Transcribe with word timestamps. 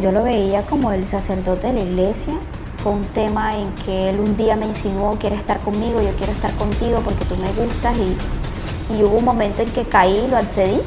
Yo 0.00 0.12
lo 0.12 0.22
veía 0.22 0.62
como 0.62 0.92
el 0.92 1.08
sacerdote 1.08 1.66
de 1.66 1.72
la 1.72 1.80
iglesia, 1.80 2.34
fue 2.84 2.92
un 2.92 3.04
tema 3.06 3.58
en 3.58 3.74
que 3.84 4.10
él 4.10 4.20
un 4.20 4.36
día 4.36 4.54
me 4.54 4.66
insinuó, 4.66 5.18
quieres 5.18 5.40
estar 5.40 5.58
conmigo, 5.58 6.00
yo 6.00 6.10
quiero 6.10 6.30
estar 6.30 6.52
contigo 6.52 7.00
porque 7.04 7.24
tú 7.24 7.34
me 7.34 7.50
gustas 7.50 7.98
y, 7.98 9.02
hubo 9.02 9.18
un 9.18 9.24
momento 9.24 9.62
en 9.62 9.72
que 9.72 9.82
caí 9.86 10.24
lo 10.30 10.36
accedí. 10.36 10.78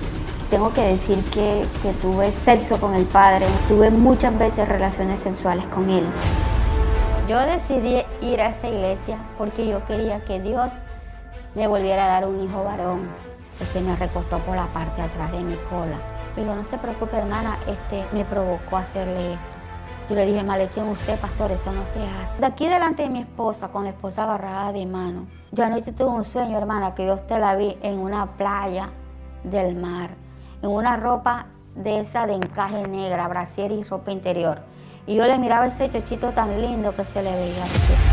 Tengo 0.50 0.74
que 0.74 0.84
decir 0.84 1.18
que, 1.26 1.66
tuve 2.02 2.32
sexo 2.32 2.80
con 2.80 2.96
el 2.96 3.04
padre, 3.04 3.48
tuve 3.68 3.92
muchas 3.92 4.40
veces 4.40 4.66
relaciones 4.66 5.20
sexuales 5.20 5.66
con 5.66 5.90
él. 5.90 6.06
Yo 7.28 7.38
decidí 7.42 8.06
ir 8.22 8.40
a 8.40 8.48
esta 8.48 8.70
iglesia 8.70 9.18
porque 9.38 9.68
yo 9.68 9.86
quería 9.88 10.24
que 10.24 10.40
Dios 10.40 10.72
me 11.54 11.68
volviera 11.68 12.06
a 12.06 12.08
dar 12.08 12.30
un 12.30 12.42
hijo 12.42 12.64
varón. 12.64 13.10
se 13.74 13.82
me 13.82 13.94
recostó 13.98 14.40
por 14.40 14.56
la 14.56 14.68
parte 14.68 15.02
atrás 15.02 15.34
de 15.34 15.42
mi 15.42 15.58
cola. 15.70 16.11
Digo, 16.36 16.56
no 16.56 16.64
se 16.64 16.78
preocupe 16.78 17.18
hermana, 17.18 17.58
este 17.68 18.06
me 18.14 18.24
provocó 18.24 18.78
hacerle 18.78 19.34
esto. 19.34 19.46
Yo 20.10 20.16
le 20.16 20.26
dije, 20.26 20.44
malechen 20.44 20.88
usted, 20.88 21.20
pastor, 21.20 21.52
eso 21.52 21.72
no 21.72 21.86
se 21.86 22.00
hace. 22.04 22.40
De 22.40 22.46
aquí 22.46 22.68
delante 22.68 23.04
de 23.04 23.10
mi 23.10 23.20
esposa, 23.20 23.70
con 23.70 23.84
la 23.84 23.92
esposa 23.92 24.24
agarrada 24.24 24.72
de 24.72 24.86
mano. 24.86 25.28
Yo 25.52 25.64
anoche 25.64 25.92
tuve 25.92 26.10
un 26.10 26.24
sueño, 26.24 26.58
hermana, 26.58 26.96
que 26.96 27.06
yo 27.06 27.14
usted 27.14 27.40
la 27.40 27.56
vi 27.56 27.78
en 27.82 28.00
una 28.00 28.26
playa 28.38 28.90
del 29.44 29.76
mar, 29.76 30.12
en 30.62 30.70
una 30.70 30.98
ropa 30.98 31.48
de 31.76 32.02
esa 32.02 32.26
de 32.26 32.34
encaje 32.34 32.88
negra, 32.88 33.28
brasier 33.28 33.72
y 33.72 33.84
ropa 33.84 34.12
interior. 34.12 34.60
Y 35.08 35.16
yo 35.16 35.26
le 35.26 35.38
miraba 35.38 35.68
ese 35.68 35.90
chochito 35.90 36.32
tan 36.32 36.62
lindo 36.62 36.96
que 36.96 37.06
se 37.06 37.24
le 37.24 37.32
veía 37.32 37.64
así. 37.64 38.11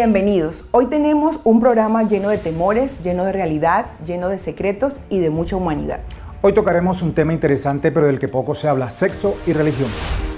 Bienvenidos. 0.00 0.64
Hoy 0.70 0.86
tenemos 0.86 1.40
un 1.44 1.60
programa 1.60 2.04
lleno 2.04 2.30
de 2.30 2.38
temores, 2.38 3.04
lleno 3.04 3.26
de 3.26 3.32
realidad, 3.32 3.84
lleno 4.06 4.30
de 4.30 4.38
secretos 4.38 4.98
y 5.10 5.18
de 5.18 5.28
mucha 5.28 5.56
humanidad. 5.56 6.00
Hoy 6.40 6.54
tocaremos 6.54 7.02
un 7.02 7.12
tema 7.12 7.34
interesante 7.34 7.92
pero 7.92 8.06
del 8.06 8.18
que 8.18 8.26
poco 8.26 8.54
se 8.54 8.66
habla, 8.66 8.88
sexo 8.88 9.36
y 9.46 9.52
religión. 9.52 9.90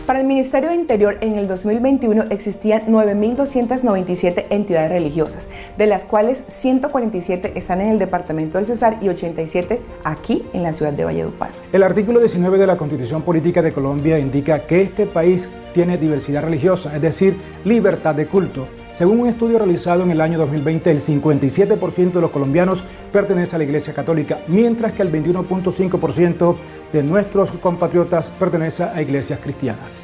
Para 0.05 0.19
el 0.19 0.27
Ministerio 0.27 0.71
de 0.71 0.75
Interior 0.75 1.17
en 1.21 1.37
el 1.37 1.47
2021 1.47 2.25
existían 2.31 2.89
9.297 2.89 4.47
entidades 4.51 4.91
religiosas, 4.91 5.49
de 5.79 5.87
las 5.87 6.05
cuales 6.05 6.43
147 6.49 7.53
están 7.55 7.81
en 7.81 7.91
el 7.91 8.01
departamento 8.01 8.59
del 8.59 8.67
Cesar 8.67 8.99
y 9.01 9.11
87 9.11 9.81
aquí 10.03 10.45
en 10.55 10.65
la 10.65 10.73
ciudad 10.73 10.93
de 10.93 11.05
Valledupar. 11.05 11.53
El 11.73 11.85
artículo 11.85 12.19
19 12.19 12.59
de 12.59 12.67
la 12.67 12.77
Constitución 12.77 13.23
Política 13.23 13.63
de 13.63 13.73
Colombia 13.73 14.19
indica 14.19 14.67
que 14.67 14.83
este 14.83 15.07
país 15.07 15.49
tiene 15.73 15.99
diversidad 15.99 16.43
religiosa, 16.43 16.97
es 16.97 17.01
decir, 17.01 17.37
libertad 17.65 18.17
de 18.17 18.27
culto. 18.27 18.67
Según 19.03 19.19
un 19.19 19.29
estudio 19.29 19.59
realizado 19.59 20.05
en 20.05 20.13
el 20.13 20.21
año 20.21 20.39
2020, 20.39 20.89
el 20.89 21.01
57% 21.01 22.13
de 22.13 22.21
los 22.21 22.31
colombianos 22.31 22.85
pertenece 23.13 23.57
a 23.57 23.59
la 23.59 23.65
Iglesia 23.65 23.93
Católica, 23.93 24.39
mientras 24.47 24.93
que 24.93 25.03
el 25.03 25.11
21.5% 25.11 26.55
de 26.93 27.03
nuestros 27.03 27.51
compatriotas 27.51 28.31
pertenece 28.31 28.85
a 28.85 29.03
iglesias 29.03 29.41
cristianas. 29.43 29.99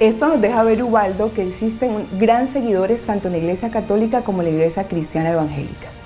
Esto 0.00 0.26
nos 0.26 0.40
deja 0.40 0.64
ver, 0.64 0.82
Ubaldo, 0.82 1.32
que 1.32 1.46
existen 1.46 2.04
gran 2.18 2.48
seguidores 2.48 3.02
tanto 3.02 3.28
en 3.28 3.34
la 3.34 3.38
Iglesia 3.38 3.70
Católica 3.70 4.22
como 4.22 4.42
en 4.42 4.48
la 4.48 4.54
Iglesia 4.54 4.88
Cristiana 4.88 5.30
Evangélica 5.30 6.01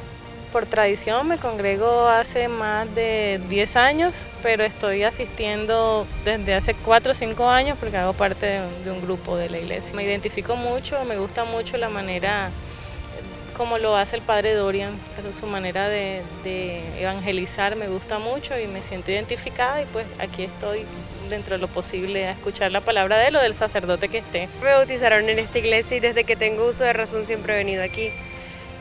por 0.57 0.65
tradición 0.65 1.29
me 1.29 1.37
congrego 1.37 2.09
hace 2.09 2.49
más 2.49 2.95
de 2.95 3.39
10 3.51 3.77
años, 3.77 4.15
pero 4.41 4.65
estoy 4.65 5.03
asistiendo 5.03 6.07
desde 6.25 6.55
hace 6.55 6.73
4 6.73 7.13
o 7.13 7.15
5 7.15 7.51
años 7.51 7.77
porque 7.79 7.99
hago 7.99 8.15
parte 8.15 8.63
de 8.83 8.91
un 8.91 9.03
grupo 9.03 9.37
de 9.37 9.51
la 9.51 9.59
iglesia. 9.59 9.95
Me 9.95 10.03
identifico 10.05 10.57
mucho, 10.57 11.05
me 11.05 11.19
gusta 11.19 11.45
mucho 11.45 11.77
la 11.77 11.91
manera 11.91 12.49
como 13.55 13.77
lo 13.77 13.97
hace 13.97 14.17
el 14.17 14.23
padre 14.23 14.55
Dorian, 14.55 14.99
su 15.39 15.47
manera 15.47 15.91
de, 15.91 16.23
evangelizar 16.99 17.77
me 17.77 17.89
gusta 17.89 18.19
mucho 18.19 18.59
y 18.59 18.67
me 18.67 18.81
siento 18.81 19.11
identificada 19.11 19.83
y 19.83 19.85
pues 19.85 20.07
aquí 20.19 20.45
estoy 20.45 20.87
dentro 21.29 21.57
de 21.57 21.61
lo 21.61 21.69
posible 21.69 22.29
a 22.29 22.31
escuchar 22.31 22.73
la 22.73 22.81
palabra 22.81 23.19
de 23.19 23.29
él 23.29 23.37
o 23.37 23.43
del 23.43 23.53
sacerdote 23.53 24.09
que 24.09 24.19
esté. 24.19 24.49
Me 24.63 24.73
bautizaron 24.73 25.29
en 25.29 25.39
esta 25.39 25.59
iglesia 25.59 25.99
y 25.99 26.01
desde 26.01 26.25
que 26.25 26.35
tengo 26.35 26.67
uso 26.67 26.83
de 26.83 26.95
razón 26.95 27.27
siempre 27.27 27.53
he 27.53 27.57
venido 27.59 27.83
aquí. 27.83 28.11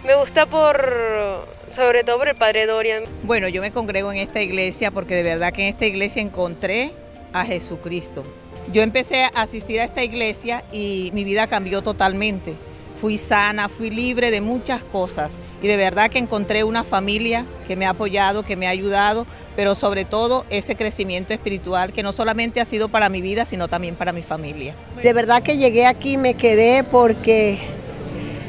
Me 0.05 0.13
gusta 0.13 0.45
por, 0.45 1.47
sobre 1.67 2.03
todo 2.03 2.19
por 2.19 2.27
el 2.27 2.35
Padre 2.35 2.67
Dorian. 2.67 3.05
Bueno, 3.23 3.47
yo 3.47 3.59
me 3.59 3.71
congrego 3.71 4.11
en 4.11 4.19
esta 4.19 4.39
iglesia 4.39 4.91
porque 4.91 5.15
de 5.15 5.23
verdad 5.23 5.51
que 5.51 5.63
en 5.63 5.69
esta 5.69 5.87
iglesia 5.87 6.21
encontré 6.21 6.93
a 7.33 7.43
Jesucristo. 7.43 8.23
Yo 8.71 8.83
empecé 8.83 9.23
a 9.23 9.29
asistir 9.29 9.81
a 9.81 9.83
esta 9.83 10.03
iglesia 10.03 10.63
y 10.71 11.09
mi 11.15 11.23
vida 11.23 11.47
cambió 11.47 11.81
totalmente. 11.81 12.53
Fui 13.01 13.17
sana, 13.17 13.67
fui 13.67 13.89
libre 13.89 14.29
de 14.29 14.41
muchas 14.41 14.83
cosas 14.83 15.33
y 15.59 15.67
de 15.67 15.75
verdad 15.75 16.11
que 16.11 16.19
encontré 16.19 16.63
una 16.63 16.83
familia 16.83 17.43
que 17.67 17.75
me 17.75 17.87
ha 17.87 17.89
apoyado, 17.89 18.43
que 18.43 18.55
me 18.55 18.67
ha 18.67 18.69
ayudado, 18.69 19.25
pero 19.55 19.73
sobre 19.73 20.05
todo 20.05 20.45
ese 20.51 20.75
crecimiento 20.75 21.33
espiritual 21.33 21.93
que 21.93 22.03
no 22.03 22.11
solamente 22.11 22.61
ha 22.61 22.65
sido 22.65 22.89
para 22.89 23.09
mi 23.09 23.21
vida, 23.21 23.43
sino 23.43 23.67
también 23.67 23.95
para 23.95 24.11
mi 24.11 24.21
familia. 24.21 24.75
De 25.01 25.13
verdad 25.13 25.41
que 25.41 25.57
llegué 25.57 25.87
aquí, 25.87 26.17
me 26.17 26.35
quedé 26.35 26.83
porque 26.83 27.59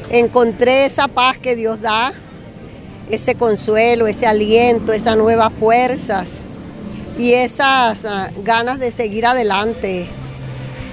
encontré 0.09 0.85
esa 0.85 1.07
paz 1.07 1.37
que 1.37 1.55
Dios 1.55 1.81
da, 1.81 2.13
ese 3.09 3.35
consuelo, 3.35 4.07
ese 4.07 4.27
aliento, 4.27 4.93
esas 4.93 5.17
nuevas 5.17 5.51
fuerzas 5.59 6.43
y 7.17 7.33
esas 7.33 8.05
ah, 8.05 8.29
ganas 8.43 8.79
de 8.79 8.91
seguir 8.91 9.25
adelante. 9.25 10.07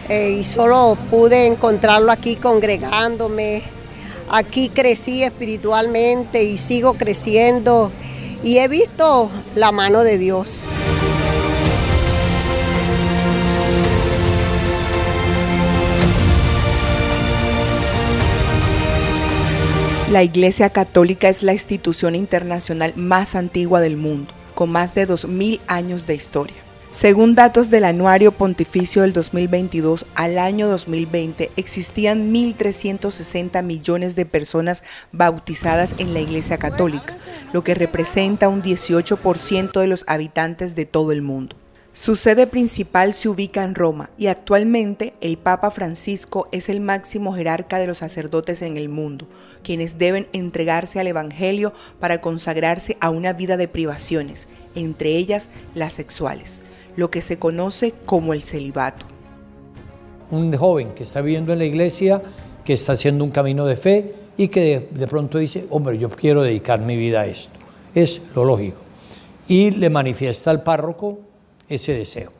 Eh, 0.08 0.36
y 0.38 0.44
solo 0.44 0.98
pude 1.10 1.46
encontrarlo 1.46 2.12
aquí 2.12 2.36
congregándome. 2.36 3.62
Aquí 4.30 4.68
crecí 4.68 5.22
espiritualmente 5.22 6.42
y 6.42 6.56
sigo 6.58 6.94
creciendo 6.94 7.90
y 8.42 8.58
he 8.58 8.68
visto 8.68 9.30
la 9.54 9.72
mano 9.72 10.02
de 10.02 10.18
Dios. 10.18 10.70
La 20.14 20.22
Iglesia 20.22 20.70
Católica 20.70 21.28
es 21.28 21.42
la 21.42 21.54
institución 21.54 22.14
internacional 22.14 22.92
más 22.94 23.34
antigua 23.34 23.80
del 23.80 23.96
mundo, 23.96 24.32
con 24.54 24.70
más 24.70 24.94
de 24.94 25.08
2.000 25.08 25.58
años 25.66 26.06
de 26.06 26.14
historia. 26.14 26.54
Según 26.92 27.34
datos 27.34 27.68
del 27.68 27.84
Anuario 27.84 28.30
Pontificio 28.30 29.02
del 29.02 29.12
2022, 29.12 30.06
al 30.14 30.38
año 30.38 30.68
2020 30.68 31.50
existían 31.56 32.32
1.360 32.32 33.60
millones 33.64 34.14
de 34.14 34.24
personas 34.24 34.84
bautizadas 35.10 35.90
en 35.98 36.14
la 36.14 36.20
Iglesia 36.20 36.58
Católica, 36.58 37.16
lo 37.52 37.64
que 37.64 37.74
representa 37.74 38.48
un 38.48 38.62
18% 38.62 39.80
de 39.80 39.86
los 39.88 40.04
habitantes 40.06 40.76
de 40.76 40.86
todo 40.86 41.10
el 41.10 41.22
mundo. 41.22 41.56
Su 41.96 42.16
sede 42.16 42.48
principal 42.48 43.14
se 43.14 43.28
ubica 43.28 43.62
en 43.62 43.76
Roma 43.76 44.10
y 44.18 44.26
actualmente 44.26 45.14
el 45.20 45.38
Papa 45.38 45.70
Francisco 45.70 46.48
es 46.50 46.68
el 46.68 46.80
máximo 46.80 47.32
jerarca 47.32 47.78
de 47.78 47.86
los 47.86 47.98
sacerdotes 47.98 48.62
en 48.62 48.76
el 48.76 48.88
mundo, 48.88 49.28
quienes 49.62 49.96
deben 49.96 50.26
entregarse 50.32 50.98
al 50.98 51.06
Evangelio 51.06 51.72
para 52.00 52.20
consagrarse 52.20 52.96
a 52.98 53.10
una 53.10 53.32
vida 53.32 53.56
de 53.56 53.68
privaciones, 53.68 54.48
entre 54.74 55.14
ellas 55.14 55.50
las 55.76 55.92
sexuales, 55.92 56.64
lo 56.96 57.12
que 57.12 57.22
se 57.22 57.38
conoce 57.38 57.94
como 58.06 58.32
el 58.32 58.42
celibato. 58.42 59.06
Un 60.32 60.52
joven 60.52 60.94
que 60.96 61.04
está 61.04 61.20
viviendo 61.20 61.52
en 61.52 61.60
la 61.60 61.64
iglesia, 61.64 62.20
que 62.64 62.72
está 62.72 62.94
haciendo 62.94 63.22
un 63.22 63.30
camino 63.30 63.66
de 63.66 63.76
fe 63.76 64.14
y 64.36 64.48
que 64.48 64.88
de, 64.90 65.06
pronto 65.06 65.38
dice, 65.38 65.68
hombre, 65.70 65.96
yo 65.96 66.10
quiero 66.10 66.42
dedicar 66.42 66.80
mi 66.80 66.96
vida 66.96 67.20
a 67.20 67.26
esto. 67.26 67.56
Es 67.94 68.20
lo 68.34 68.44
lógico. 68.44 68.78
Y 69.46 69.70
le 69.70 69.90
manifiesta 69.90 70.50
al 70.50 70.64
párroco 70.64 71.20
ese 71.68 71.94
deseo. 71.94 72.32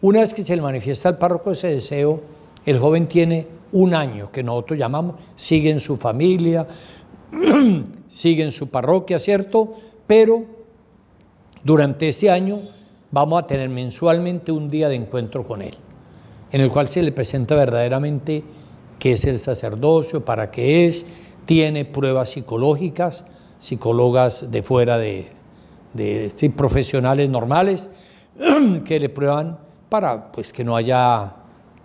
Una 0.00 0.20
vez 0.20 0.32
que 0.32 0.42
se 0.42 0.54
le 0.54 0.62
manifiesta 0.62 1.08
al 1.08 1.18
párroco 1.18 1.50
ese 1.50 1.68
deseo, 1.68 2.20
el 2.64 2.78
joven 2.78 3.06
tiene 3.06 3.46
un 3.72 3.94
año, 3.94 4.30
que 4.30 4.42
nosotros 4.42 4.78
llamamos, 4.78 5.16
sigue 5.36 5.70
en 5.70 5.80
su 5.80 5.96
familia, 5.96 6.66
sigue 8.08 8.44
en 8.44 8.52
su 8.52 8.68
parroquia, 8.68 9.18
¿cierto? 9.18 9.74
Pero 10.06 10.44
durante 11.64 12.08
ese 12.08 12.30
año 12.30 12.60
vamos 13.10 13.42
a 13.42 13.46
tener 13.46 13.68
mensualmente 13.68 14.52
un 14.52 14.70
día 14.70 14.88
de 14.88 14.94
encuentro 14.94 15.46
con 15.46 15.62
él, 15.62 15.74
en 16.52 16.60
el 16.60 16.70
cual 16.70 16.88
se 16.88 17.02
le 17.02 17.12
presenta 17.12 17.54
verdaderamente 17.54 18.44
qué 18.98 19.12
es 19.12 19.24
el 19.24 19.38
sacerdocio, 19.38 20.24
para 20.24 20.50
qué 20.50 20.86
es, 20.86 21.04
tiene 21.44 21.84
pruebas 21.84 22.30
psicológicas, 22.30 23.24
psicólogas 23.58 24.50
de 24.50 24.62
fuera 24.62 24.98
de, 24.98 25.28
de 25.94 26.52
profesionales 26.56 27.28
normales, 27.28 27.90
que 28.84 29.00
le 29.00 29.08
prueban 29.08 29.58
para 29.88 30.30
pues, 30.30 30.52
que 30.52 30.64
no 30.64 30.76
haya 30.76 31.34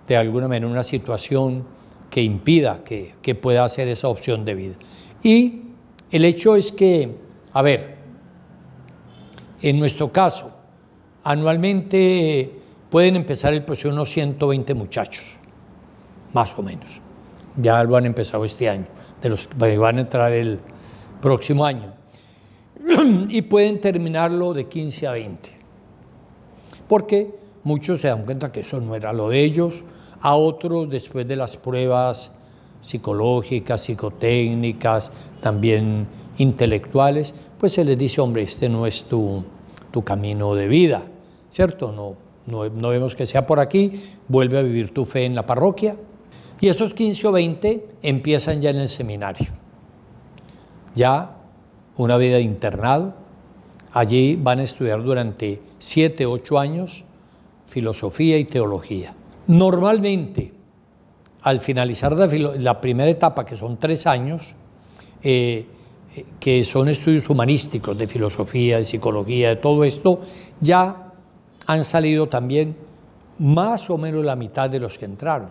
de 0.08 0.18
alguna 0.18 0.48
manera 0.48 0.68
una 0.68 0.84
situación 0.84 1.66
que 2.10 2.22
impida 2.22 2.84
que, 2.84 3.36
pueda 3.36 3.66
hacer 3.66 3.88
esa 3.88 4.08
opción 4.08 4.46
de 4.46 4.56
vida. 4.56 4.76
Y 5.24 5.62
El 6.12 6.26
hecho 6.26 6.56
es 6.56 6.72
que, 6.72 7.18
a 7.54 7.64
ver, 7.64 7.96
en 9.64 9.80
nuestro 9.80 10.12
caso, 10.12 10.52
anualmente 11.24 12.52
pueden 12.92 13.16
empezar 13.16 13.54
el 13.54 13.64
proceso 13.64 13.90
unos 13.90 14.12
120 14.12 14.76
muchachos, 14.76 15.38
más 16.34 16.56
o 16.60 16.62
menos. 16.62 17.02
Ya 17.58 17.84
lo 17.84 17.96
han 17.96 18.06
empezado 18.06 18.46
este 18.46 18.70
año, 18.70 18.86
de 19.24 19.30
los 19.30 19.48
que 19.48 19.78
van 19.80 19.98
a 19.98 20.02
entrar 20.02 20.32
el 20.34 20.60
próximo 21.20 21.66
año. 21.66 21.94
y 23.30 23.42
pueden 23.42 23.80
terminarlo 23.80 24.54
de 24.54 24.68
15 24.68 25.08
a 25.08 25.14
20. 25.14 25.63
Porque 26.94 27.34
muchos 27.64 28.02
se 28.02 28.08
dan 28.08 28.24
cuenta 28.24 28.52
que 28.52 28.60
eso 28.60 28.80
no 28.80 28.94
era 28.94 29.14
lo 29.14 29.30
de 29.30 29.44
ellos, 29.44 29.84
a 30.22 30.36
otros 30.36 30.88
después 30.92 31.28
de 31.28 31.36
las 31.36 31.58
pruebas 31.58 32.32
psicológicas, 32.82 33.82
psicotécnicas, 33.82 35.12
también 35.42 36.06
intelectuales, 36.38 37.34
pues 37.60 37.72
se 37.72 37.84
les 37.84 37.98
dice, 37.98 38.22
hombre, 38.22 38.44
este 38.44 38.70
no 38.70 38.86
es 38.86 39.06
tu, 39.06 39.44
tu 39.90 40.04
camino 40.04 40.54
de 40.54 40.68
vida, 40.68 41.08
¿cierto? 41.50 41.92
No, 41.92 42.16
no, 42.46 42.70
no, 42.70 42.90
vemos 42.90 43.16
que 43.16 43.26
sea 43.26 43.48
por 43.48 43.60
aquí, 43.60 44.00
vuelve 44.28 44.60
a 44.60 44.62
vivir 44.62 44.94
tu 44.94 45.04
fe 45.04 45.26
en 45.26 45.34
la 45.34 45.48
parroquia. 45.48 45.96
Y 46.62 46.68
esos 46.68 46.94
15 46.94 47.28
o 47.28 47.32
20 47.32 47.88
empiezan 48.04 48.62
ya 48.62 48.70
en 48.70 48.78
el 48.78 48.90
seminario. 48.90 49.48
Ya 50.94 51.38
una 51.98 52.18
vida 52.18 52.36
de 52.36 52.44
internado. 52.44 53.23
Allí 53.94 54.36
van 54.36 54.60
a 54.60 54.64
estudiar 54.64 55.04
durante 55.04 55.62
7, 55.78 56.26
8 56.26 56.60
años 56.60 57.06
filosofía 57.68 58.38
y 58.38 58.46
teología. 58.46 59.14
Normalmente, 59.48 60.52
al 61.44 61.60
finalizar 61.60 62.14
la, 62.14 62.82
primera 62.82 63.10
etapa, 63.10 63.46
que 63.46 63.56
son 63.56 63.78
tres 63.78 64.08
años, 64.08 64.56
eh, 65.22 65.66
eh, 66.16 66.26
que 66.40 66.64
son 66.64 66.90
estudios 66.90 67.30
humanísticos 67.30 67.98
de 67.98 68.08
filosofía, 68.08 68.78
de 68.78 68.86
psicología, 68.86 69.50
de 69.50 69.56
todo 69.58 69.84
esto, 69.84 70.22
ya 70.60 71.12
han 71.68 71.84
salido 71.84 72.28
también 72.28 72.76
más 73.40 73.90
o 73.90 73.98
menos 73.98 74.26
la 74.26 74.36
mitad 74.36 74.70
de 74.70 74.80
los 74.80 74.98
que 74.98 75.06
entraron, 75.06 75.50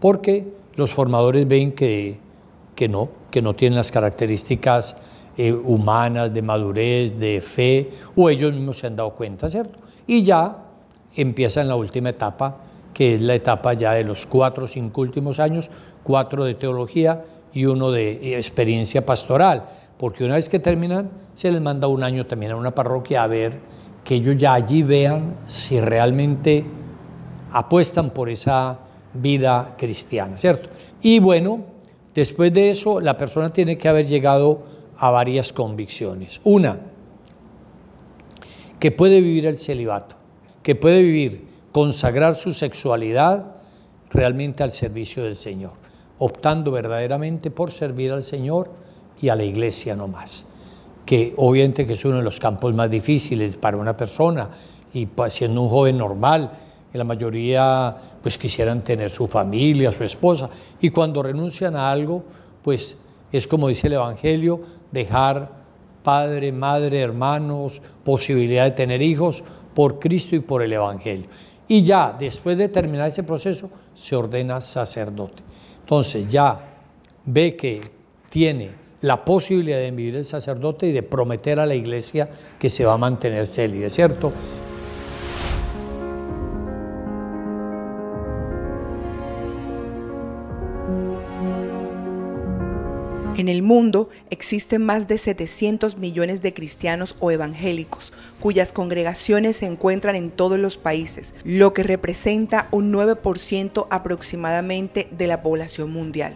porque 0.00 0.46
los 0.76 0.92
formadores 0.92 1.46
ven 1.46 1.72
que, 1.72 2.18
que 2.74 2.88
no, 2.88 3.08
que 3.30 3.42
no 3.42 3.54
tienen 3.54 3.76
las 3.76 3.92
características 3.92 4.96
eh, 5.36 5.52
humanas, 5.52 6.32
de 6.32 6.42
madurez, 6.42 7.18
de 7.18 7.40
fe, 7.40 7.90
o 8.14 8.30
ellos 8.30 8.52
mismos 8.52 8.78
se 8.78 8.86
han 8.86 8.96
dado 8.96 9.10
cuenta, 9.10 9.48
¿cierto? 9.48 9.78
Y 10.06 10.22
ya 10.22 10.58
empieza 11.14 11.62
la 11.64 11.76
última 11.76 12.10
etapa, 12.10 12.58
que 12.94 13.14
es 13.16 13.22
la 13.22 13.34
etapa 13.34 13.74
ya 13.74 13.92
de 13.92 14.04
los 14.04 14.26
cuatro 14.26 14.64
o 14.64 14.68
cinco 14.68 15.02
últimos 15.02 15.38
años, 15.38 15.70
cuatro 16.02 16.44
de 16.44 16.54
teología 16.54 17.24
y 17.52 17.66
uno 17.66 17.90
de 17.90 18.36
experiencia 18.36 19.04
pastoral, 19.04 19.64
porque 19.98 20.24
una 20.24 20.36
vez 20.36 20.48
que 20.48 20.58
terminan, 20.58 21.10
se 21.34 21.50
les 21.50 21.60
manda 21.60 21.88
un 21.88 22.02
año 22.02 22.26
también 22.26 22.52
a 22.52 22.56
una 22.56 22.74
parroquia 22.74 23.22
a 23.22 23.26
ver 23.26 23.58
que 24.04 24.14
ellos 24.14 24.36
ya 24.38 24.54
allí 24.54 24.82
vean 24.82 25.36
si 25.48 25.80
realmente 25.80 26.64
apuestan 27.50 28.10
por 28.10 28.28
esa 28.28 28.78
vida 29.12 29.74
cristiana, 29.76 30.38
¿cierto? 30.38 30.68
Y 31.02 31.18
bueno, 31.18 31.64
después 32.14 32.52
de 32.52 32.70
eso, 32.70 33.00
la 33.00 33.16
persona 33.16 33.50
tiene 33.50 33.76
que 33.76 33.88
haber 33.88 34.06
llegado 34.06 34.62
a 34.98 35.10
varias 35.10 35.52
convicciones. 35.52 36.40
Una, 36.44 36.80
que 38.78 38.90
puede 38.90 39.20
vivir 39.20 39.46
el 39.46 39.58
celibato, 39.58 40.16
que 40.62 40.74
puede 40.74 41.02
vivir, 41.02 41.46
consagrar 41.72 42.36
su 42.36 42.54
sexualidad 42.54 43.56
realmente 44.10 44.62
al 44.62 44.70
servicio 44.70 45.24
del 45.24 45.36
Señor, 45.36 45.72
optando 46.18 46.70
verdaderamente 46.70 47.50
por 47.50 47.72
servir 47.72 48.12
al 48.12 48.22
Señor 48.22 48.70
y 49.20 49.28
a 49.28 49.36
la 49.36 49.44
iglesia 49.44 49.96
no 49.96 50.08
más, 50.08 50.44
que 51.04 51.34
obviamente 51.36 51.86
que 51.86 51.94
es 51.94 52.04
uno 52.04 52.18
de 52.18 52.22
los 52.22 52.38
campos 52.38 52.74
más 52.74 52.90
difíciles 52.90 53.56
para 53.56 53.76
una 53.76 53.96
persona 53.96 54.50
y 54.92 55.06
pues, 55.06 55.34
siendo 55.34 55.62
un 55.62 55.68
joven 55.68 55.98
normal, 55.98 56.50
la 56.96 57.04
mayoría 57.04 57.96
pues 58.22 58.38
quisieran 58.38 58.82
tener 58.82 59.10
su 59.10 59.26
familia, 59.26 59.92
su 59.92 60.04
esposa, 60.04 60.48
y 60.80 60.90
cuando 60.90 61.22
renuncian 61.22 61.76
a 61.76 61.90
algo, 61.90 62.24
pues 62.62 62.96
es 63.36 63.46
como 63.46 63.68
dice 63.68 63.86
el 63.86 63.94
Evangelio, 63.94 64.60
dejar 64.92 65.50
padre, 66.02 66.52
madre, 66.52 67.00
hermanos, 67.00 67.82
posibilidad 68.04 68.64
de 68.64 68.70
tener 68.70 69.02
hijos 69.02 69.42
por 69.74 69.98
Cristo 69.98 70.36
y 70.36 70.40
por 70.40 70.62
el 70.62 70.72
Evangelio. 70.72 71.26
Y 71.68 71.82
ya 71.82 72.16
después 72.18 72.56
de 72.56 72.68
terminar 72.68 73.08
ese 73.08 73.24
proceso, 73.24 73.68
se 73.94 74.14
ordena 74.14 74.60
sacerdote. 74.60 75.42
Entonces 75.80 76.28
ya 76.28 76.60
ve 77.24 77.56
que 77.56 77.90
tiene 78.30 78.70
la 79.00 79.24
posibilidad 79.24 79.78
de 79.78 79.90
vivir 79.90 80.16
el 80.16 80.24
sacerdote 80.24 80.86
y 80.86 80.92
de 80.92 81.02
prometer 81.02 81.60
a 81.60 81.66
la 81.66 81.74
iglesia 81.74 82.28
que 82.58 82.68
se 82.68 82.84
va 82.84 82.94
a 82.94 82.98
mantener 82.98 83.46
célibe, 83.46 83.90
¿cierto? 83.90 84.32
En 93.46 93.50
el 93.50 93.62
mundo 93.62 94.08
existen 94.28 94.82
más 94.82 95.06
de 95.06 95.18
700 95.18 95.98
millones 95.98 96.42
de 96.42 96.52
cristianos 96.52 97.14
o 97.20 97.30
evangélicos, 97.30 98.12
cuyas 98.40 98.72
congregaciones 98.72 99.58
se 99.58 99.66
encuentran 99.66 100.16
en 100.16 100.32
todos 100.32 100.58
los 100.58 100.76
países, 100.76 101.32
lo 101.44 101.72
que 101.72 101.84
representa 101.84 102.66
un 102.72 102.92
9% 102.92 103.86
aproximadamente 103.88 105.06
de 105.12 105.28
la 105.28 105.44
población 105.44 105.92
mundial. 105.92 106.34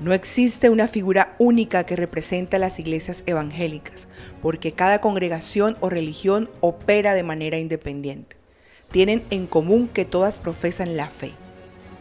No 0.00 0.12
existe 0.12 0.70
una 0.70 0.86
figura 0.86 1.34
única 1.40 1.82
que 1.82 1.96
represente 1.96 2.54
a 2.54 2.60
las 2.60 2.78
iglesias 2.78 3.24
evangélicas, 3.26 4.06
porque 4.40 4.70
cada 4.70 5.00
congregación 5.00 5.76
o 5.80 5.90
religión 5.90 6.48
opera 6.60 7.14
de 7.14 7.24
manera 7.24 7.58
independiente. 7.58 8.36
Tienen 8.92 9.24
en 9.30 9.48
común 9.48 9.88
que 9.88 10.04
todas 10.04 10.38
profesan 10.38 10.96
la 10.96 11.08
fe. 11.08 11.32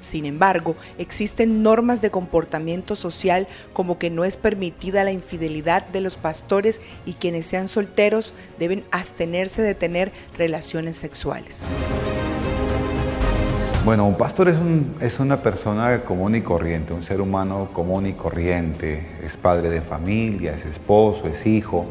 Sin 0.02 0.26
embargo, 0.26 0.76
existen 0.98 1.64
normas 1.64 2.02
de 2.02 2.12
comportamiento 2.12 2.96
social 2.96 3.48
como 3.72 3.98
que 3.98 4.10
no 4.10 4.26
es 4.26 4.36
permitida 4.36 5.04
la 5.04 5.12
infidelidad 5.12 5.88
de 5.88 6.02
los 6.02 6.18
pastores 6.18 6.82
y 7.06 7.14
quienes 7.14 7.46
sean 7.46 7.68
solteros 7.68 8.34
deben 8.60 8.84
abstenerse 8.92 9.62
de 9.62 9.76
tener 9.76 10.12
relaciones 10.38 10.98
sexuales. 10.98 11.70
Bueno, 13.84 14.08
un 14.08 14.16
pastor 14.16 14.48
es, 14.48 15.20
una 15.20 15.42
persona 15.42 16.02
común 16.02 16.36
y 16.36 16.42
corriente, 16.42 16.94
un 16.94 17.02
ser 17.02 17.20
humano 17.20 17.70
común 17.74 18.06
y 18.06 18.14
corriente. 18.14 19.08
Es 19.24 19.38
padre 19.38 19.72
de 19.72 19.82
familia, 19.82 20.54
es 20.54 20.66
esposo, 20.66 21.28
es 21.28 21.48
hijo, 21.48 21.88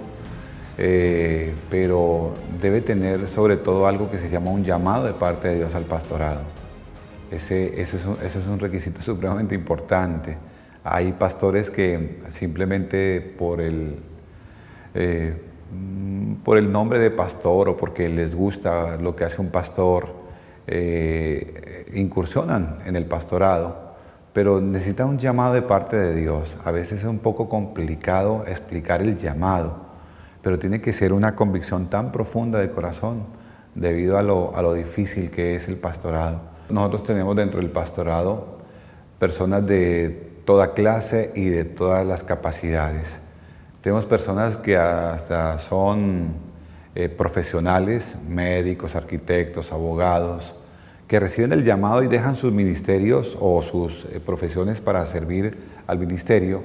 eh, 0.78 1.52
pero 1.68 2.34
debe 2.62 2.80
tener 2.80 3.28
sobre 3.28 3.56
todo 3.56 3.88
algo 3.88 4.08
que 4.08 4.18
se 4.18 4.30
llama 4.30 4.50
un 4.50 4.62
llamado 4.62 5.04
de 5.04 5.14
parte 5.14 5.48
de 5.48 5.56
Dios 5.56 5.74
al 5.74 5.84
pastorado. 5.84 6.42
Eso, 7.30 7.54
es 7.54 8.46
un, 8.48 8.58
requisito 8.58 9.02
supremamente 9.02 9.54
importante. 9.54 10.36
Hay 10.82 11.12
pastores 11.12 11.70
que 11.70 12.18
simplemente 12.28 13.20
por 13.20 13.60
el, 13.60 14.00
eh, 14.94 15.34
por 16.42 16.58
el 16.58 16.72
nombre 16.72 16.98
de 16.98 17.12
pastor 17.12 17.68
o 17.68 17.76
porque 17.76 18.08
les 18.08 18.34
gusta 18.34 18.96
lo 18.96 19.14
que 19.14 19.24
hace 19.24 19.40
un 19.40 19.50
pastor, 19.50 20.08
eh, 20.66 21.86
incursionan 21.94 22.78
en 22.84 22.96
el 22.96 23.06
pastorado, 23.06 23.94
pero 24.32 24.60
necesitan 24.60 25.08
un 25.10 25.18
llamado 25.18 25.54
de 25.54 25.62
parte 25.62 25.96
de 25.96 26.14
Dios. 26.16 26.56
A 26.64 26.72
veces 26.72 27.00
es 27.00 27.04
un 27.04 27.20
poco 27.20 27.48
complicado 27.48 28.44
explicar 28.48 29.02
el 29.02 29.16
llamado, 29.16 29.86
pero 30.42 30.58
tiene 30.58 30.80
que 30.80 30.92
ser 30.92 31.12
una 31.12 31.36
convicción 31.36 31.88
tan 31.88 32.10
profunda 32.10 32.58
de 32.58 32.72
corazón 32.72 33.26
debido 33.76 34.18
a 34.18 34.22
lo 34.22 34.74
difícil 34.74 35.30
que 35.30 35.54
es 35.54 35.68
el 35.68 35.76
pastorado. 35.76 36.49
Nosotros 36.70 37.04
tenemos 37.04 37.36
dentro 37.36 37.60
del 37.60 37.70
pastorado 37.70 38.58
personas 39.18 39.66
de 39.66 40.30
toda 40.44 40.72
clase 40.72 41.30
y 41.34 41.48
de 41.48 41.64
todas 41.64 42.06
las 42.06 42.24
capacidades. 42.24 43.20
Tenemos 43.82 44.06
personas 44.06 44.58
que 44.58 44.76
hasta 44.76 45.58
son 45.58 46.34
eh, 46.94 47.08
profesionales, 47.08 48.16
médicos, 48.28 48.96
arquitectos, 48.96 49.72
abogados, 49.72 50.54
que 51.06 51.18
reciben 51.18 51.52
el 51.52 51.64
llamado 51.64 52.02
y 52.02 52.08
dejan 52.08 52.36
sus 52.36 52.52
ministerios 52.52 53.36
o 53.40 53.62
sus 53.62 54.06
eh, 54.06 54.20
profesiones 54.24 54.80
para 54.80 55.04
servir 55.06 55.56
al 55.86 55.98
ministerio, 55.98 56.62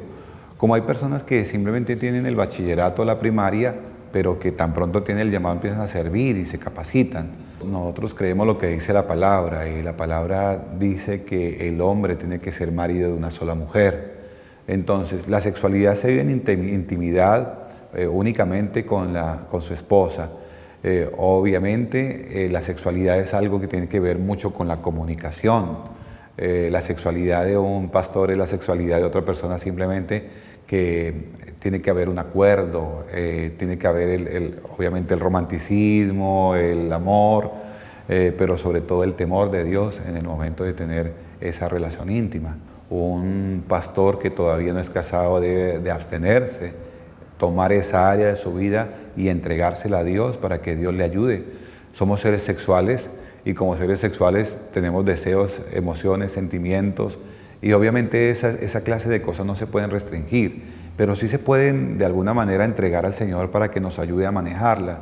como 0.57 0.75
hay 0.75 0.81
personas 0.81 1.23
que 1.23 1.45
simplemente 1.45 1.95
tienen 1.95 2.25
el 2.25 2.35
bachillerato 2.35 3.01
o 3.01 3.05
la 3.05 3.19
primaria, 3.19 3.75
pero 4.11 4.39
que 4.39 4.51
tan 4.51 4.73
pronto 4.73 5.03
tienen 5.03 5.27
el 5.27 5.31
llamado 5.31 5.55
empiezan 5.55 5.81
a 5.81 5.87
servir 5.87 6.37
y 6.37 6.45
se 6.45 6.57
capacitan. 6.57 7.29
Nosotros 7.65 8.13
creemos 8.13 8.47
lo 8.47 8.57
que 8.57 8.67
dice 8.67 8.93
la 8.93 9.07
palabra 9.07 9.67
y 9.67 9.81
la 9.81 9.97
palabra 9.97 10.63
dice 10.77 11.23
que 11.23 11.67
el 11.67 11.81
hombre 11.81 12.15
tiene 12.15 12.39
que 12.39 12.51
ser 12.51 12.71
marido 12.71 13.09
de 13.09 13.15
una 13.15 13.31
sola 13.31 13.55
mujer. 13.55 14.15
Entonces, 14.67 15.27
la 15.27 15.39
sexualidad 15.39 15.95
se 15.95 16.07
vive 16.09 16.21
en 16.21 16.29
intimidad 16.69 17.65
eh, 17.93 18.07
únicamente 18.07 18.85
con, 18.85 19.13
la, 19.13 19.45
con 19.49 19.61
su 19.61 19.73
esposa. 19.73 20.29
Eh, 20.83 21.09
obviamente, 21.17 22.45
eh, 22.45 22.49
la 22.49 22.61
sexualidad 22.61 23.19
es 23.19 23.33
algo 23.33 23.59
que 23.59 23.67
tiene 23.67 23.87
que 23.87 23.99
ver 23.99 24.19
mucho 24.19 24.53
con 24.53 24.67
la 24.67 24.77
comunicación. 24.77 25.95
la 26.37 26.81
sexualidad 26.81 27.45
de 27.45 27.57
un 27.57 27.89
pastor 27.89 28.29
es 28.29 28.37
la 28.37 28.45
sexualidad 28.45 28.97
de 28.97 29.05
otra 29.05 29.21
persona 29.21 29.57
simplemente 29.57 30.27
que 30.67 31.13
tiene 31.59 31.81
que 31.81 31.89
haber 31.89 32.09
un 32.09 32.19
acuerdo, 32.19 33.05
eh, 33.11 33.53
tiene 33.57 33.77
que 33.77 33.87
haber 33.87 34.09
el, 34.09 34.59
obviamente 34.77 35.13
el 35.13 35.19
romanticismo, 35.19 36.55
el 36.55 36.91
amor, 36.91 37.51
eh, 38.07 38.33
pero 38.37 38.57
sobre 38.57 38.81
todo 38.81 39.03
el 39.03 39.15
temor 39.15 39.49
de 39.51 39.63
Dios 39.63 40.01
en 40.07 40.15
el 40.15 40.23
momento 40.23 40.63
de 40.63 40.73
tener 40.73 41.13
esa 41.41 41.67
relación 41.67 42.11
íntima. 42.11 42.57
Un 42.89 43.63
pastor 43.67 44.19
que 44.19 44.29
todavía 44.29 44.73
no 44.73 44.79
es 44.79 44.89
casado 44.89 45.39
debe 45.39 45.79
de 45.79 45.91
abstenerse, 45.91 46.73
tomar 47.39 47.71
esa 47.71 48.11
área 48.11 48.27
de 48.27 48.35
su 48.35 48.53
vida 48.53 48.89
y 49.17 49.29
entregársela 49.29 49.99
a 49.99 50.03
Dios 50.03 50.37
para 50.37 50.61
que 50.61 50.75
Dios 50.75 50.93
le 50.93 51.03
ayude. 51.03 51.43
Somos 51.93 52.21
seres 52.21 52.43
sexuales 52.43 53.09
y 53.43 53.53
como 53.53 53.75
seres 53.75 53.99
sexuales 53.99 54.57
tenemos 54.71 55.03
deseos, 55.03 55.61
emociones, 55.71 56.31
sentimientos 56.31 57.17
y 57.65 57.73
obviamente 57.73 58.29
esa, 58.29 58.51
esa 58.51 58.81
clase 58.81 59.09
de 59.09 59.23
cosas 59.23 59.43
no 59.43 59.55
se 59.55 59.65
pueden 59.65 59.89
restringir, 59.89 60.61
pero 60.95 61.15
sí 61.15 61.27
se 61.27 61.39
pueden 61.39 61.97
de 61.97 62.05
alguna 62.05 62.31
manera 62.31 62.63
entregar 62.63 63.07
al 63.07 63.15
Señor 63.15 63.49
para 63.49 63.71
que 63.71 63.79
nos 63.79 63.97
ayude 63.97 64.27
a 64.27 64.31
manejarla. 64.31 64.99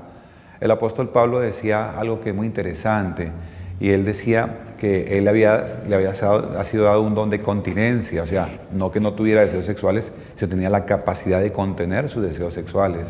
El 0.61 0.71
apóstol 0.71 1.09
Pablo 1.09 1.41
decía 1.41 1.99
algo 1.99 2.21
que 2.21 2.29
es 2.29 2.35
muy 2.35 2.47
interesante 2.47 3.33
y 3.81 3.89
él 3.89 4.05
decía 4.05 4.59
que 4.77 5.17
él 5.17 5.27
había, 5.27 5.65
le 5.89 5.93
había 5.93 6.11
ha 6.11 6.63
sido 6.63 6.85
dado 6.85 7.01
un 7.01 7.15
don 7.15 7.29
de 7.29 7.41
continencia, 7.41 8.23
o 8.23 8.27
sea, 8.27 8.47
no 8.71 8.93
que 8.93 9.01
no 9.01 9.11
tuviera 9.11 9.41
deseos 9.41 9.65
sexuales, 9.65 10.13
sino 10.37 10.47
tenía 10.47 10.69
la 10.69 10.85
capacidad 10.85 11.41
de 11.41 11.51
contener 11.51 12.07
sus 12.07 12.23
deseos 12.23 12.53
sexuales. 12.53 13.07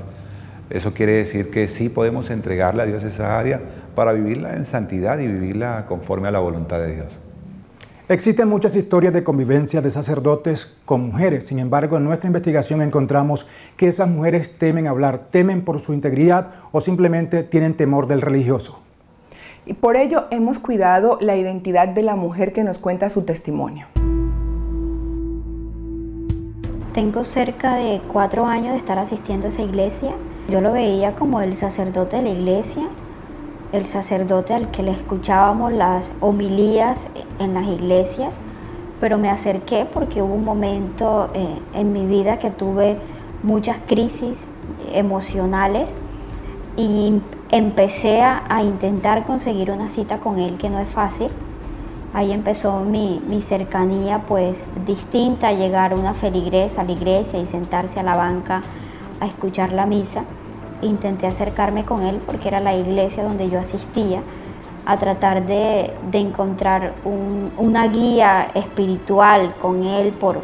Eso 0.72 0.95
quiere 0.95 1.12
decir 1.12 1.51
que 1.51 1.69
sí 1.69 1.89
podemos 1.89 2.31
entregarle 2.31 2.81
a 2.81 2.86
Dios 2.88 3.03
esa 3.03 3.38
área 3.38 3.62
para 3.93 4.13
vivirla 4.13 4.55
en 4.55 4.65
santidad 4.65 5.19
y 5.19 5.27
vivirla 5.27 5.86
conforme 5.88 6.29
a 6.29 6.31
la 6.31 6.39
voluntad 6.39 6.79
de 6.79 6.95
Dios. 6.95 7.23
Existen 8.10 8.50
muchas 8.50 8.75
historias 8.75 9.13
de 9.13 9.24
convivencia 9.24 9.81
de 9.81 9.89
sacerdotes 9.89 10.75
con 10.83 11.05
mujeres, 11.07 11.48
sin 11.48 11.57
embargo 11.60 11.95
en 11.95 12.03
nuestra 12.03 12.27
investigación 12.27 12.81
encontramos 12.81 13.48
que 13.77 13.88
esas 13.88 14.10
mujeres 14.10 14.57
temen 14.57 14.88
hablar, 14.88 15.29
temen 15.31 15.63
por 15.63 15.79
su 15.79 15.93
integridad 15.93 16.50
o 16.74 16.81
simplemente 16.81 17.43
tienen 17.43 17.77
temor 17.77 18.07
del 18.07 18.19
religioso. 18.19 18.81
Y 19.65 19.75
por 19.75 19.95
ello 19.95 20.25
hemos 20.31 20.60
cuidado 20.60 21.17
la 21.22 21.38
identidad 21.38 21.88
de 21.88 22.01
la 22.01 22.17
mujer 22.17 22.51
que 22.51 22.65
nos 22.65 22.77
cuenta 22.77 23.10
su 23.10 23.24
testimonio. 23.24 23.88
Tengo 26.93 27.24
cerca 27.24 27.77
de 27.77 28.01
cuatro 28.12 28.45
años 28.45 28.74
de 28.74 28.79
estar 28.79 29.00
asistiendo 29.00 29.45
a 29.45 29.50
esa 29.50 29.62
iglesia. 29.62 30.12
Yo 30.50 30.60
lo 30.60 30.74
veía 30.74 31.15
como 31.15 31.39
el 31.39 31.55
sacerdote 31.55 32.17
de 32.17 32.24
la 32.24 32.29
iglesia, 32.31 32.89
el 33.74 33.88
sacerdote 33.88 34.53
al 34.53 34.72
que 34.72 34.84
le 34.84 34.92
escuchábamos 34.92 35.74
las 35.74 36.06
homilías 36.22 37.01
en 37.39 37.53
las 37.53 37.68
iglesias, 37.68 38.32
pero 39.01 39.18
me 39.18 39.30
acerqué 39.30 39.86
porque 39.92 40.22
hubo 40.22 40.36
un 40.36 40.46
momento 40.46 41.30
eh, 41.34 41.48
en 41.74 41.92
mi 41.92 42.06
vida 42.06 42.39
que 42.39 42.51
tuve 42.51 42.98
muchas 43.42 43.77
crisis 43.86 44.46
emocionales 44.94 45.94
y 46.77 47.22
empecé 47.51 48.22
a, 48.22 48.63
intentar 48.63 49.25
conseguir 49.25 49.72
una 49.72 49.89
cita 49.89 50.18
con 50.20 50.39
él, 50.39 50.58
que 50.58 50.70
no 50.70 50.80
es 50.80 50.88
fácil. 50.88 51.30
Ahí 52.13 52.32
empezó 52.32 52.80
mi, 52.82 53.22
cercanía 53.42 54.20
pues 54.27 54.63
distinta, 54.86 55.51
llegar 55.51 55.94
a 55.94 55.96
una 55.96 56.13
feligresa 56.13 56.82
a 56.82 56.84
la 56.86 56.92
iglesia 56.92 57.39
y 57.39 57.46
sentarse 57.46 58.00
a 58.00 58.03
la 58.03 58.15
banca 58.15 58.62
a 59.20 59.25
escuchar 59.25 59.72
la 59.74 59.86
misa. 59.86 60.24
Intenté 60.82 61.27
acercarme 61.27 61.86
con 61.86 62.03
él 62.03 62.22
porque 62.25 62.48
era 62.48 62.60
la 62.60 62.75
iglesia 62.75 63.24
donde 63.24 63.50
yo 63.50 63.60
asistía 63.60 64.22
a 64.86 64.98
tratar 64.98 65.46
de, 65.46 65.94
encontrar 66.12 66.94
una 67.58 67.88
guía 67.88 68.48
espiritual 68.53 69.53
con 69.62 69.84
él 69.86 70.12
por, 70.12 70.42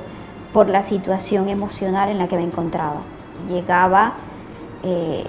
por 0.54 0.70
la 0.70 0.84
situación 0.84 1.50
emocional 1.50 2.10
en 2.10 2.18
la 2.18 2.28
que 2.28 2.38
me 2.38 2.44
encontraba. 2.44 3.02
Llegaba 3.50 4.14
eh, 4.84 5.26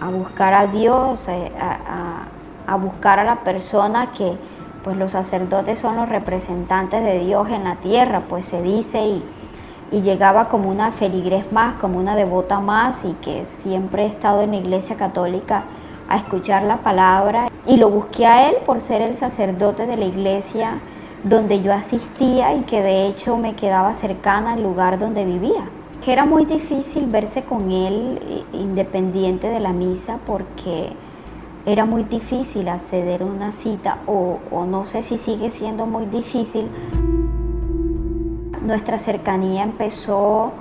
a 0.00 0.08
buscar 0.08 0.54
a 0.54 0.66
Dios, 0.66 1.26
eh, 1.28 1.50
a, 1.58 2.76
buscar 2.76 3.18
a 3.18 3.24
la 3.24 3.36
persona 3.36 4.12
que 4.12 4.36
pues 4.84 4.96
los 4.96 5.12
sacerdotes 5.12 5.78
son 5.78 5.96
los 5.96 6.08
representantes 6.08 7.02
de 7.02 7.18
Dios 7.20 7.48
en 7.50 7.64
la 7.64 7.76
tierra, 7.76 8.22
pues 8.28 8.46
se 8.46 8.62
dice 8.62 9.00
y, 9.00 9.24
y 9.92 10.02
llegaba 10.02 10.48
como 10.48 10.70
una 10.70 10.90
feligres 10.92 11.52
más, 11.52 11.74
como 11.80 11.98
una 11.98 12.16
devota 12.16 12.60
más 12.60 13.04
y 13.04 13.12
que 13.14 13.46
siempre 13.46 14.04
he 14.04 14.06
estado 14.06 14.42
en 14.42 14.50
la 14.52 14.56
iglesia 14.56 14.96
católica 14.96 15.64
a 16.08 16.16
escuchar 16.16 16.62
la 16.62 16.78
palabra 16.78 17.48
y 17.66 17.76
lo 17.76 17.90
busqué 17.90 18.26
a 18.26 18.48
él 18.48 18.56
por 18.64 18.80
ser 18.80 19.02
el 19.02 19.16
sacerdote 19.16 19.86
de 19.86 19.96
la 19.96 20.04
iglesia 20.04 20.78
donde 21.24 21.62
yo 21.62 21.72
asistía 21.72 22.54
y 22.54 22.62
que 22.62 22.82
de 22.82 23.06
hecho 23.06 23.36
me 23.36 23.54
quedaba 23.54 23.94
cercana 23.94 24.52
al 24.52 24.62
lugar 24.62 24.98
donde 24.98 25.24
vivía 25.24 25.64
que 26.04 26.12
era 26.12 26.24
muy 26.24 26.44
difícil 26.44 27.06
verse 27.06 27.42
con 27.42 27.72
él 27.72 28.44
independiente 28.52 29.48
de 29.48 29.58
la 29.58 29.72
misa 29.72 30.18
porque 30.24 30.92
era 31.66 31.84
muy 31.84 32.04
difícil 32.04 32.68
acceder 32.68 33.22
a 33.22 33.24
una 33.24 33.50
cita 33.50 33.98
o, 34.06 34.38
no 34.66 34.84
sé 34.84 35.02
si 35.02 35.18
sigue 35.18 35.50
siendo 35.50 35.84
muy 35.84 36.06
difícil. 36.06 36.68
Nuestra 38.66 38.98
cercanía 38.98 39.62
empezó 39.62 40.52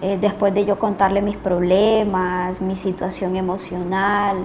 eh, 0.00 0.18
después 0.20 0.54
de 0.54 0.64
yo 0.64 0.78
contarle 0.78 1.22
mis 1.22 1.36
problemas, 1.36 2.60
mi 2.60 2.76
situación 2.76 3.36
emocional 3.36 4.38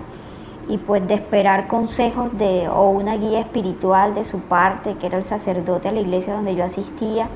y 0.67 0.77
pues 0.77 1.07
de 1.07 1.13
esperar 1.13 1.67
consejos 1.67 2.37
de 2.37 2.67
o 2.67 2.89
una 2.89 3.15
guía 3.15 3.39
espiritual 3.39 4.13
de 4.13 4.25
su 4.25 4.41
parte, 4.41 4.95
que 4.95 5.07
era 5.07 5.17
el 5.17 5.23
sacerdote 5.23 5.87
a 5.87 5.91
la 5.93 6.01
iglesia 6.01 6.33
donde 6.33 6.55
yo 6.55 6.65
asistía 6.65 7.29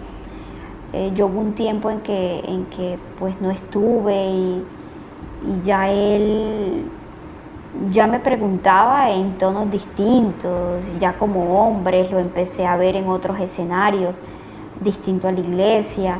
eh, 0.94 1.12
yo 1.16 1.28
hubo 1.28 1.40
un 1.40 1.54
tiempo 1.54 1.90
en 1.90 2.02
que, 2.02 2.40
en 2.40 2.66
que 2.66 2.98
pues 3.18 3.40
no 3.40 3.50
estuve 3.50 4.26
y, 4.26 4.64
ya 5.64 5.90
él 5.90 6.84
ya 7.90 8.06
me 8.06 8.20
preguntaba 8.20 9.10
en 9.10 9.40
tonos 9.40 9.72
distintos, 9.72 10.84
ya 11.00 11.14
como 11.14 11.60
hombres 11.60 12.12
lo 12.12 12.20
empecé 12.20 12.68
a 12.68 12.78
ver 12.78 12.96
en 12.96 13.08
otros 13.08 13.40
escenarios, 13.40 14.18
distinto 14.82 15.28
a 15.28 15.32
la 15.32 15.40
iglesia, 15.40 16.20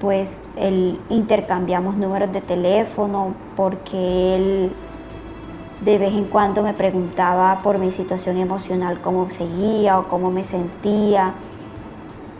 pues 0.00 0.42
él 0.56 0.98
intercambiamos 1.10 1.96
números 1.96 2.32
de 2.32 2.40
teléfono 2.40 3.34
porque 3.56 4.36
él 4.36 4.72
de 5.84 5.98
vez 5.98 6.12
en 6.12 6.24
cuando 6.24 6.62
me 6.62 6.74
preguntaba 6.74 7.58
por 7.62 7.78
mi 7.78 7.92
situación 7.92 8.36
emocional, 8.36 9.00
cómo 9.00 9.30
seguía 9.30 9.98
o 10.00 10.08
cómo 10.08 10.30
me 10.30 10.42
sentía 10.42 11.34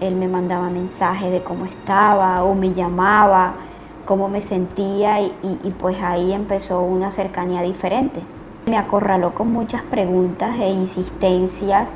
él 0.01 0.15
me 0.15 0.29
mandaba 0.29 0.69
mensajes 0.71 1.31
de 1.31 1.41
cómo 1.43 1.65
estaba 1.65 2.45
o 2.45 2.55
me 2.55 2.73
llamaba, 2.73 3.55
cómo 4.07 4.29
me 4.29 4.41
sentía 4.41 5.21
y, 5.21 5.75
pues 5.79 6.01
ahí 6.03 6.33
empezó 6.33 6.83
una 6.83 7.11
cercanía 7.11 7.63
diferente. 7.63 8.21
Me 8.67 8.77
acorraló 8.77 9.35
con 9.35 9.53
muchas 9.53 9.83
preguntas 9.83 10.57
e 10.61 10.71
insistencias, 10.71 11.89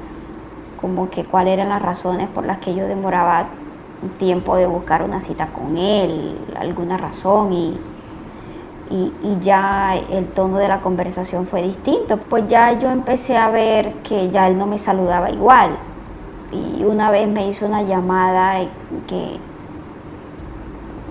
como 0.83 1.09
que 1.09 1.25
cuáles 1.25 1.55
eran 1.55 1.71
las 1.71 1.81
razones 1.81 2.29
por 2.29 2.45
las 2.45 2.59
que 2.59 2.75
yo 2.75 2.87
demoraba 2.87 3.47
un 4.03 4.11
tiempo 4.11 4.57
de 4.57 4.67
buscar 4.67 5.03
una 5.03 5.23
cita 5.23 5.47
con 5.47 5.79
él, 5.79 6.37
alguna 6.59 6.99
razón 6.99 7.53
y, 7.55 7.79
y, 8.91 9.39
ya 9.43 9.95
el 9.97 10.27
tono 10.27 10.59
de 10.59 10.69
la 10.69 10.81
conversación 10.81 11.47
fue 11.47 11.63
distinto. 11.63 12.19
Pues 12.19 12.47
ya 12.49 12.79
yo 12.79 12.91
empecé 12.91 13.39
a 13.39 13.49
ver 13.49 13.95
que 14.03 14.31
ya 14.31 14.49
él 14.49 14.59
no 14.59 14.67
me 14.67 14.79
saludaba 14.79 15.31
igual, 15.31 15.71
y 16.53 16.85
una 16.85 17.11
vez 17.11 17.27
me 17.29 17.49
hizo 17.49 17.65
una 17.65 17.83
llamada 17.83 18.61
que, 19.07 19.39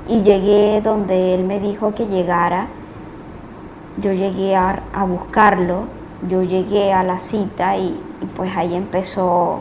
y 0.08 0.22
llegué 0.22 0.82
donde 0.82 1.34
él 1.34 1.44
me 1.44 1.60
dijo 1.60 1.94
que 1.94 2.06
llegara. 2.06 2.68
Yo 3.98 4.14
llegué 4.14 4.56
a, 4.56 4.82
buscarlo, 5.08 5.86
yo 6.28 6.44
llegué 6.44 6.94
a 6.94 7.04
la 7.04 7.20
cita 7.20 7.76
y, 7.78 8.00
pues 8.36 8.56
ahí 8.56 8.76
empezó 8.76 9.60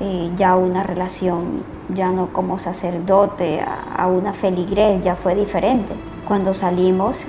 eh, 0.00 0.30
ya 0.36 0.56
una 0.56 0.82
relación, 0.82 1.64
ya 1.94 2.10
no 2.10 2.28
como 2.32 2.58
sacerdote, 2.58 3.60
a, 3.60 4.06
una 4.06 4.32
feligres, 4.32 5.02
ya 5.02 5.16
fue 5.16 5.34
diferente. 5.34 5.94
Cuando 6.26 6.54
salimos, 6.54 7.22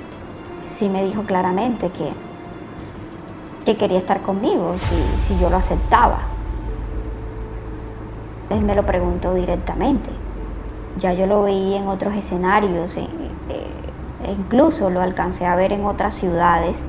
sí 0.66 0.88
me 0.88 1.04
dijo 1.04 1.22
claramente 1.22 1.88
que, 1.90 2.10
que 3.64 3.76
quería 3.76 3.98
estar 3.98 4.20
conmigo, 4.22 4.74
si, 4.78 5.24
si 5.26 5.40
yo 5.40 5.50
lo 5.50 5.56
aceptaba. 5.56 6.20
Él 8.50 8.60
me 8.62 8.74
lo 8.74 8.84
preguntó 8.84 9.34
directamente. 9.34 10.10
Ya 10.98 11.12
yo 11.12 11.26
lo 11.26 11.42
veí 11.42 11.74
en 11.74 11.86
otros 11.88 12.14
escenarios, 12.14 12.96
e, 12.96 13.02
e 13.02 14.32
incluso 14.32 14.90
lo 14.90 15.00
alcancé 15.00 15.46
a 15.46 15.54
ver 15.54 15.72
en 15.72 15.84
otras 15.84 16.14
ciudades, 16.14 16.84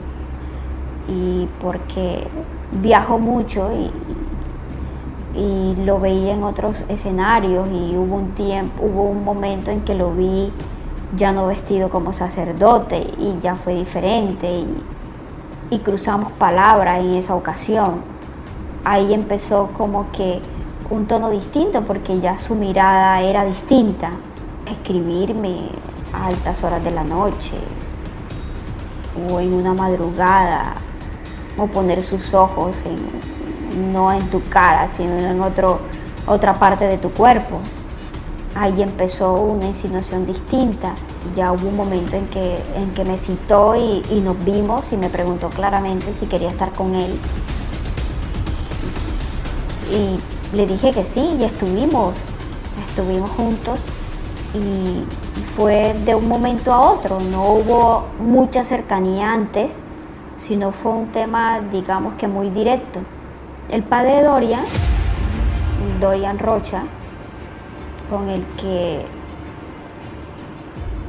y 1.08 1.48
porque 1.62 2.28
viajo 2.72 3.20
mucho 3.20 3.70
y, 3.74 5.40
y 5.40 5.76
lo 5.84 6.00
veía 6.00 6.34
en 6.34 6.44
otros 6.44 6.86
escenarios 6.90 7.68
y 7.70 7.96
hubo 7.98 8.16
un 8.16 8.32
tiempo, 8.32 8.84
hubo 8.84 9.04
un 9.04 9.24
momento 9.24 9.72
en 9.72 9.82
que 9.82 9.96
lo 9.96 10.12
vi 10.14 10.52
ya 11.18 11.32
no 11.32 11.48
vestido 11.48 11.90
como 11.90 12.14
sacerdote 12.14 13.08
y 13.18 13.40
ya 13.42 13.56
fue 13.56 13.74
diferente 13.74 14.48
y, 14.52 14.68
y 15.72 15.80
cruzamos 15.80 16.32
palabras 16.34 17.00
en 17.00 17.16
esa 17.16 17.36
ocasión. 17.36 18.02
Ahí 18.86 19.14
empezó 19.14 19.70
como 19.78 20.12
que 20.12 20.40
un 20.90 21.06
tono 21.06 21.30
distinto 21.30 21.82
porque 21.82 22.20
ya 22.20 22.38
su 22.38 22.56
mirada 22.56 23.22
era 23.22 23.46
distinta. 23.46 24.12
escribirme 24.66 25.70
a 26.14 26.28
altas 26.28 26.64
horas 26.64 26.84
de 26.84 26.92
la 26.92 27.04
noche 27.04 27.58
o 29.30 29.40
en 29.40 29.54
una 29.54 29.74
madrugada 29.74 30.76
o 31.60 31.68
poner 31.68 32.04
sus 32.04 32.34
ojos 32.34 32.76
no 33.92 34.12
en 34.12 34.28
tu 34.30 34.42
cara, 34.50 34.88
sino 34.88 35.18
en 35.18 35.42
otro, 35.42 35.80
otra 36.28 36.60
parte 36.60 36.86
de 36.86 36.98
tu 36.98 37.12
cuerpo. 37.12 37.60
Ahí 38.56 38.82
empezó 38.82 39.36
una 39.36 39.68
insinuación 39.68 40.26
distinta. 40.26 40.96
Ya 41.36 41.52
hubo 41.52 41.68
un 41.68 41.76
momento 41.76 42.16
en 42.16 42.28
que, 42.28 42.58
en 42.76 42.92
que 42.92 43.06
me 43.06 43.18
citó 43.18 43.76
y, 43.76 44.02
y 44.10 44.22
nos 44.22 44.44
vimos 44.44 44.92
y 44.92 44.98
me 44.98 45.10
preguntó 45.10 45.50
claramente 45.50 46.14
si 46.14 46.26
quería 46.26 46.50
estar 46.50 46.72
con 46.72 46.96
él. 46.96 47.18
Y 49.92 50.56
le 50.56 50.66
dije 50.66 50.92
que 50.92 51.04
sí 51.04 51.38
y 51.40 51.44
estuvimos, 51.44 52.14
estuvimos 52.90 53.30
juntos 53.32 53.80
y 54.54 55.04
fue 55.56 55.96
de 56.06 56.16
un 56.16 56.28
momento 56.28 56.74
a 56.74 56.80
otro, 56.92 57.20
no 57.20 57.54
hubo 57.54 58.06
mucha 58.20 58.64
cercanía 58.64 59.32
antes, 59.32 59.74
sino 60.40 60.72
fue 60.72 60.94
un 60.94 61.08
tema, 61.12 61.60
digamos 61.72 62.16
que 62.16 62.28
muy 62.28 62.50
directo. 62.50 63.02
El 63.70 63.84
padre 63.84 64.24
Dorian, 64.24 64.64
Dorian 66.00 66.40
Rocha, 66.40 66.84
con 68.10 68.30
el 68.30 68.44
que 68.60 69.06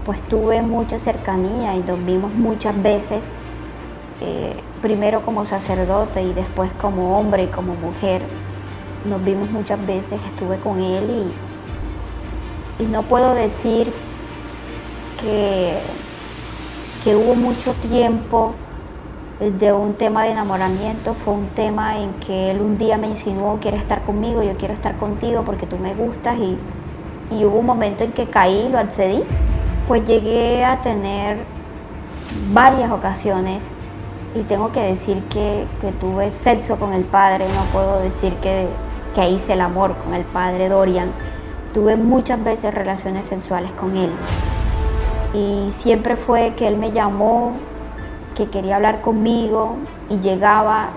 pues 0.05 0.21
tuve 0.29 0.61
mucha 0.63 0.99
cercanía 0.99 1.75
y 1.77 1.81
nos 1.81 2.05
vimos 2.05 2.33
muchas 2.35 2.81
veces, 2.83 3.21
eh, 4.21 4.55
primero 4.83 5.23
como 5.23 5.47
sacerdote 5.47 6.23
y 6.23 6.33
después 6.33 6.71
como 6.81 7.19
hombre 7.19 7.45
y 7.45 7.47
como 7.47 7.75
mujer, 7.75 8.23
nos 9.05 9.25
vimos 9.25 9.51
muchas 9.51 9.85
veces, 9.87 10.21
estuve 10.33 10.59
con 10.59 10.81
él 10.81 11.29
y, 12.79 12.83
y 12.83 12.87
no 12.87 13.03
puedo 13.03 13.35
decir 13.35 13.93
que, 15.21 15.79
que 17.05 17.17
hubo 17.17 17.35
mucho 17.35 17.73
tiempo 17.75 18.55
de 19.41 19.73
un 19.73 19.95
tema 19.95 20.25
de 20.25 20.33
enamoramiento, 20.33 21.15
fue 21.15 21.33
un 21.35 21.47
tema 21.49 21.99
en 21.99 22.13
que 22.15 22.51
él 22.51 22.61
un 22.61 22.77
día 22.77 22.99
me 22.99 23.09
insinuó, 23.09 23.59
quieres 23.59 23.81
estar 23.81 24.03
conmigo, 24.03 24.43
yo 24.43 24.57
quiero 24.59 24.75
estar 24.75 24.97
contigo 24.99 25.43
porque 25.45 25.67
tú 25.67 25.79
me 25.79 25.95
gustas 25.95 26.37
y, 26.39 26.59
y 27.35 27.45
hubo 27.47 27.59
un 27.59 27.67
momento 27.67 28.05
en 28.05 28.13
que 28.13 28.27
caí, 28.27 28.69
lo 28.71 28.79
accedí, 28.79 29.23
pues 29.89 30.07
llegué 30.07 30.63
a 30.63 30.77
tener 30.83 31.39
varias 32.53 32.91
ocasiones 32.91 33.63
y 34.35 34.43
tengo 34.43 34.73
que 34.73 34.81
decir 34.81 35.23
que, 35.25 35.67
que 35.81 35.91
tuve 35.93 36.31
sexo 36.33 36.77
con 36.79 36.93
el 36.93 37.05
padre, 37.05 37.47
no 37.55 37.63
puedo 37.73 37.99
decir 38.01 38.35
que, 38.35 38.69
que 39.15 39.31
hice 39.31 39.55
el 39.55 39.63
amor 39.63 39.97
con 40.05 40.15
el 40.15 40.25
padre 40.25 40.69
Dorian, 40.69 41.11
tuve 41.73 41.97
muchas 41.97 42.43
veces 42.45 42.75
relaciones 42.75 43.27
sexuales 43.27 43.73
con 43.73 43.97
él. 43.97 44.11
Y 45.33 45.71
siempre 45.71 46.17
fue 46.17 46.55
que 46.57 46.69
él 46.69 46.77
me 46.77 46.93
llamó, 46.93 47.53
que 48.41 48.49
quería 48.49 48.77
hablar 48.77 49.03
conmigo 49.03 49.77
y 50.09 50.19
llegaba 50.19 50.89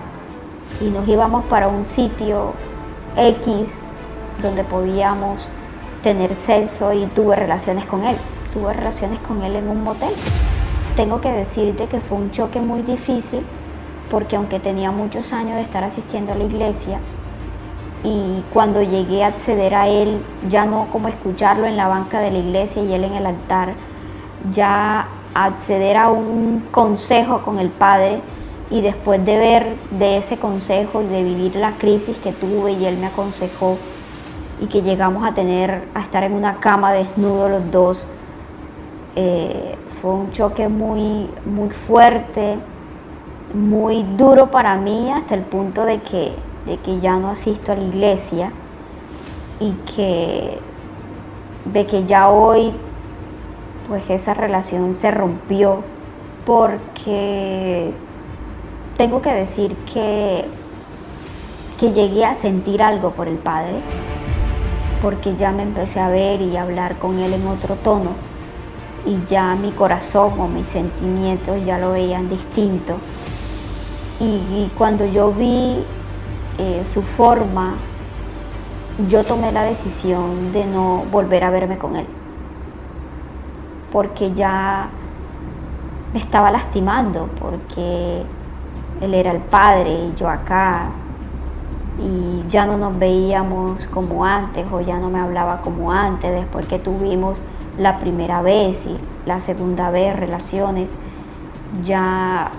y 0.80 0.86
nos 0.86 1.06
íbamos 1.06 1.44
para 1.44 1.68
un 1.68 1.84
sitio 1.84 2.54
X 3.18 3.68
donde 4.42 4.64
podíamos 4.64 5.46
tener 6.02 6.34
sexo 6.34 6.94
y 6.94 7.04
tuve 7.06 7.36
relaciones 7.36 7.84
con 7.84 8.02
él. 8.04 8.16
Tuve 8.54 8.72
relaciones 8.72 9.18
con 9.20 9.42
él 9.42 9.56
en 9.56 9.68
un 9.68 9.84
motel. 9.84 10.12
Tengo 10.96 11.20
que 11.20 11.30
decirte 11.32 11.86
que 11.86 12.00
fue 12.00 12.16
un 12.16 12.30
choque 12.30 12.60
muy 12.60 12.80
difícil 12.80 13.44
porque 14.10 14.36
aunque 14.36 14.58
tenía 14.58 14.90
muchos 14.90 15.34
años 15.34 15.56
de 15.56 15.62
estar 15.62 15.84
asistiendo 15.84 16.32
a 16.32 16.36
la 16.36 16.44
iglesia 16.44 16.98
y 18.04 18.42
cuando 18.54 18.80
llegué 18.80 19.22
a 19.22 19.28
acceder 19.28 19.74
a 19.74 19.88
él, 19.88 20.22
ya 20.48 20.64
no 20.64 20.86
como 20.90 21.08
escucharlo 21.08 21.66
en 21.66 21.76
la 21.76 21.88
banca 21.88 22.20
de 22.20 22.30
la 22.30 22.38
iglesia 22.38 22.82
y 22.82 22.94
él 22.94 23.04
en 23.04 23.14
el 23.14 23.26
altar, 23.26 23.74
ya 24.54 25.08
acceder 25.34 25.96
a 25.96 26.08
un 26.10 26.64
consejo 26.70 27.42
con 27.42 27.58
el 27.58 27.68
padre 27.70 28.20
y 28.70 28.80
después 28.80 29.24
de 29.24 29.38
ver 29.38 29.74
de 29.98 30.18
ese 30.18 30.38
consejo 30.38 31.02
y 31.02 31.06
de 31.06 31.22
vivir 31.22 31.56
la 31.56 31.72
crisis 31.72 32.16
que 32.18 32.32
tuve 32.32 32.72
y 32.72 32.86
él 32.86 32.96
me 32.98 33.06
aconsejó 33.06 33.76
y 34.60 34.66
que 34.66 34.82
llegamos 34.82 35.26
a 35.26 35.34
tener, 35.34 35.88
a 35.94 36.00
estar 36.00 36.22
en 36.22 36.32
una 36.32 36.56
cama 36.56 36.92
desnudos 36.92 37.50
los 37.50 37.70
dos, 37.70 38.06
eh, 39.16 39.74
fue 40.00 40.12
un 40.12 40.32
choque 40.32 40.68
muy, 40.68 41.28
muy 41.44 41.70
fuerte, 41.70 42.56
muy 43.52 44.04
duro 44.16 44.50
para 44.50 44.76
mí 44.76 45.10
hasta 45.10 45.34
el 45.34 45.42
punto 45.42 45.84
de 45.84 46.00
que, 46.00 46.32
de 46.66 46.78
que 46.78 47.00
ya 47.00 47.16
no 47.16 47.30
asisto 47.30 47.72
a 47.72 47.74
la 47.74 47.84
iglesia 47.84 48.50
y 49.60 49.72
que 49.94 50.58
de 51.64 51.86
que 51.86 52.04
ya 52.04 52.28
hoy 52.28 52.72
pues 53.88 54.08
esa 54.08 54.34
relación 54.34 54.94
se 54.94 55.10
rompió 55.10 55.82
porque 56.46 57.90
tengo 58.96 59.22
que 59.22 59.32
decir 59.32 59.74
que, 59.92 60.44
que 61.80 61.92
llegué 61.92 62.24
a 62.24 62.34
sentir 62.34 62.82
algo 62.82 63.10
por 63.10 63.28
el 63.28 63.36
padre, 63.36 63.74
porque 65.02 65.36
ya 65.36 65.52
me 65.52 65.62
empecé 65.62 66.00
a 66.00 66.08
ver 66.08 66.40
y 66.40 66.56
a 66.56 66.62
hablar 66.62 66.96
con 66.96 67.18
él 67.18 67.32
en 67.32 67.46
otro 67.46 67.74
tono 67.76 68.10
y 69.06 69.18
ya 69.30 69.54
mi 69.54 69.70
corazón 69.70 70.32
o 70.38 70.48
mis 70.48 70.66
sentimientos 70.66 71.62
ya 71.64 71.78
lo 71.78 71.92
veían 71.92 72.28
distinto. 72.28 72.96
Y, 74.20 74.70
cuando 74.78 75.04
yo 75.04 75.32
vi 75.32 75.84
eh, 76.58 76.82
su 76.90 77.02
forma, 77.02 77.74
yo 79.10 79.24
tomé 79.24 79.50
la 79.50 79.64
decisión 79.64 80.52
de 80.52 80.64
no 80.64 81.04
volver 81.10 81.42
a 81.44 81.50
verme 81.50 81.76
con 81.76 81.96
él 81.96 82.06
porque 83.94 84.34
ya 84.34 84.88
me 86.12 86.18
estaba 86.18 86.50
lastimando, 86.50 87.28
porque 87.40 88.22
él 89.00 89.14
era 89.14 89.30
el 89.30 89.38
padre 89.38 89.90
y 89.92 90.14
yo 90.18 90.28
acá, 90.28 90.88
y 92.02 92.42
ya 92.50 92.66
no 92.66 92.76
nos 92.76 92.98
veíamos 92.98 93.86
como 93.86 94.24
antes 94.24 94.66
o 94.72 94.80
ya 94.80 94.98
no 94.98 95.10
me 95.10 95.20
hablaba 95.20 95.60
como 95.60 95.92
antes, 95.92 96.32
después 96.32 96.66
que 96.66 96.80
tuvimos 96.80 97.38
la 97.78 97.98
primera 98.00 98.42
vez 98.42 98.84
y 98.84 98.98
la 99.26 99.40
segunda 99.40 99.90
vez 99.90 100.18
relaciones, 100.18 100.98
ya 101.84 102.50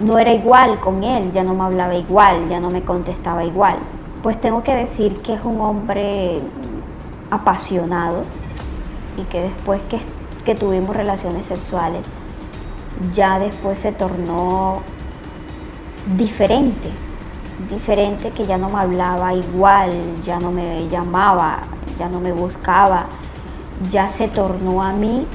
no 0.00 0.18
era 0.18 0.32
igual 0.32 0.80
con 0.80 1.04
él, 1.04 1.30
ya 1.32 1.44
no 1.44 1.54
me 1.54 1.62
hablaba 1.62 1.94
igual, 1.94 2.48
ya 2.48 2.58
no 2.58 2.70
me 2.70 2.82
contestaba 2.82 3.44
igual. 3.44 3.76
Pues 4.24 4.40
tengo 4.40 4.64
que 4.64 4.74
decir 4.74 5.22
que 5.22 5.34
es 5.34 5.44
un 5.44 5.60
hombre 5.60 6.40
apasionado, 7.30 8.24
y 9.18 9.24
que 9.24 9.42
después 9.42 9.80
que, 9.90 10.00
que 10.44 10.54
tuvimos 10.54 10.96
relaciones 10.96 11.46
sexuales, 11.46 12.02
ya 13.14 13.38
después 13.38 13.78
se 13.78 13.92
tornó 13.92 14.82
diferente, 16.16 16.90
diferente 17.70 18.30
que 18.30 18.46
ya 18.46 18.56
no 18.56 18.68
me 18.68 18.78
hablaba 18.78 19.34
igual, 19.34 19.92
ya 20.24 20.38
no 20.38 20.50
me 20.50 20.88
llamaba, 20.88 21.60
ya 21.98 22.08
no 22.08 22.20
me 22.20 22.32
buscaba, 22.32 23.06
ya 23.90 24.08
se 24.08 24.28
tornó 24.28 24.82
a 24.82 24.92
mí 24.92 25.26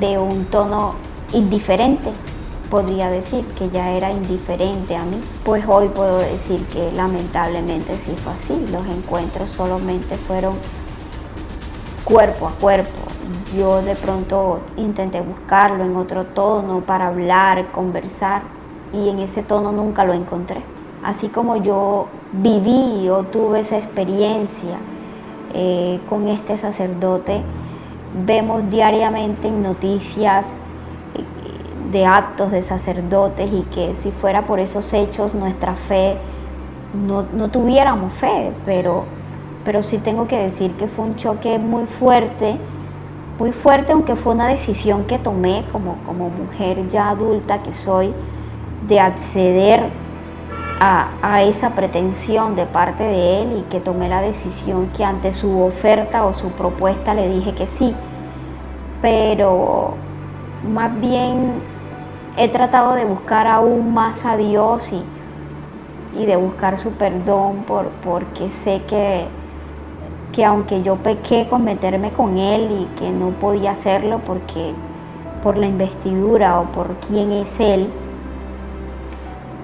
de 0.00 0.18
un 0.18 0.46
tono 0.46 0.94
indiferente, 1.32 2.10
podría 2.70 3.10
decir 3.10 3.44
que 3.58 3.70
ya 3.70 3.90
era 3.90 4.10
indiferente 4.10 4.96
a 4.96 5.04
mí. 5.04 5.20
Pues 5.44 5.64
hoy 5.66 5.88
puedo 5.88 6.18
decir 6.18 6.64
que 6.66 6.92
lamentablemente 6.92 7.94
sí 8.04 8.14
fue 8.22 8.32
así, 8.32 8.66
los 8.70 8.86
encuentros 8.86 9.50
solamente 9.50 10.16
fueron 10.16 10.54
cuerpo 12.04 12.48
a 12.48 12.52
cuerpo, 12.52 13.07
yo 13.56 13.82
de 13.82 13.94
pronto 13.94 14.60
intenté 14.76 15.20
buscarlo 15.20 15.84
en 15.84 15.96
otro 15.96 16.24
tono 16.26 16.80
para 16.80 17.08
hablar, 17.08 17.66
conversar 17.72 18.42
y 18.92 19.08
en 19.08 19.18
ese 19.18 19.42
tono 19.42 19.72
nunca 19.72 20.04
lo 20.04 20.12
encontré. 20.12 20.62
Así 21.04 21.28
como 21.28 21.56
yo 21.56 22.06
viví 22.32 23.08
o 23.08 23.24
tuve 23.24 23.60
esa 23.60 23.76
experiencia 23.76 24.78
eh, 25.54 26.00
con 26.08 26.28
este 26.28 26.58
sacerdote, 26.58 27.42
vemos 28.26 28.68
diariamente 28.70 29.48
en 29.48 29.62
noticias 29.62 30.46
eh, 31.14 31.90
de 31.92 32.06
actos 32.06 32.50
de 32.50 32.62
sacerdotes 32.62 33.50
y 33.52 33.62
que 33.74 33.94
si 33.94 34.10
fuera 34.10 34.46
por 34.46 34.58
esos 34.58 34.92
hechos 34.92 35.34
nuestra 35.34 35.74
fe, 35.74 36.16
no, 37.06 37.24
no 37.34 37.48
tuviéramos 37.50 38.12
fe, 38.14 38.52
pero, 38.64 39.04
pero 39.64 39.82
sí 39.82 39.98
tengo 39.98 40.26
que 40.26 40.38
decir 40.38 40.72
que 40.72 40.88
fue 40.88 41.04
un 41.04 41.16
choque 41.16 41.58
muy 41.58 41.84
fuerte 41.84 42.56
muy 43.38 43.52
fuerte, 43.52 43.92
aunque 43.92 44.16
fue 44.16 44.34
una 44.34 44.48
decisión 44.48 45.04
que 45.04 45.18
tomé 45.18 45.64
como, 45.70 45.96
como 46.06 46.28
mujer 46.28 46.88
ya 46.88 47.10
adulta 47.10 47.62
que 47.62 47.72
soy, 47.72 48.12
de 48.88 48.98
acceder 48.98 49.90
a, 50.80 51.10
a, 51.22 51.42
esa 51.42 51.70
pretensión 51.70 52.56
de 52.56 52.66
parte 52.66 53.04
de 53.04 53.42
él 53.42 53.58
y 53.58 53.62
que 53.70 53.80
tomé 53.80 54.08
la 54.08 54.22
decisión 54.22 54.88
que 54.96 55.04
ante 55.04 55.32
su 55.32 55.60
oferta 55.60 56.24
o 56.24 56.32
su 56.34 56.50
propuesta 56.50 57.14
le 57.14 57.28
dije 57.28 57.54
que 57.54 57.66
sí. 57.66 57.94
Pero 59.02 59.94
más 60.68 60.98
bien 61.00 61.60
he 62.36 62.48
tratado 62.48 62.94
de 62.94 63.04
buscar 63.04 63.46
aún 63.46 63.94
más 63.94 64.24
a 64.24 64.36
Dios 64.36 64.90
y, 64.92 66.20
y 66.20 66.26
de 66.26 66.36
buscar 66.36 66.78
su 66.78 66.92
perdón 66.92 67.64
por, 67.66 67.86
porque 68.04 68.50
sé 68.64 68.82
que 68.88 69.26
que 70.32 70.44
aunque 70.44 70.82
yo 70.82 70.96
pequé 70.96 71.46
con 71.48 71.64
meterme 71.64 72.10
con 72.10 72.38
él 72.38 72.68
y 72.82 72.98
que 72.98 73.10
no 73.10 73.30
podía 73.30 73.72
hacerlo 73.72 74.20
porque 74.24 74.72
por 75.42 75.56
la 75.56 75.66
investidura 75.66 76.60
o 76.60 76.64
por 76.66 76.88
quién 77.06 77.32
es 77.32 77.58
él, 77.60 77.88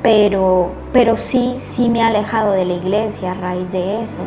pero, 0.02 0.70
pero 0.92 1.16
sí, 1.16 1.56
sí 1.60 1.88
me 1.88 2.02
ha 2.02 2.08
alejado 2.08 2.52
de 2.52 2.64
la 2.64 2.74
iglesia 2.74 3.32
a 3.32 3.34
raíz 3.34 3.70
de 3.72 4.04
eso. 4.04 4.18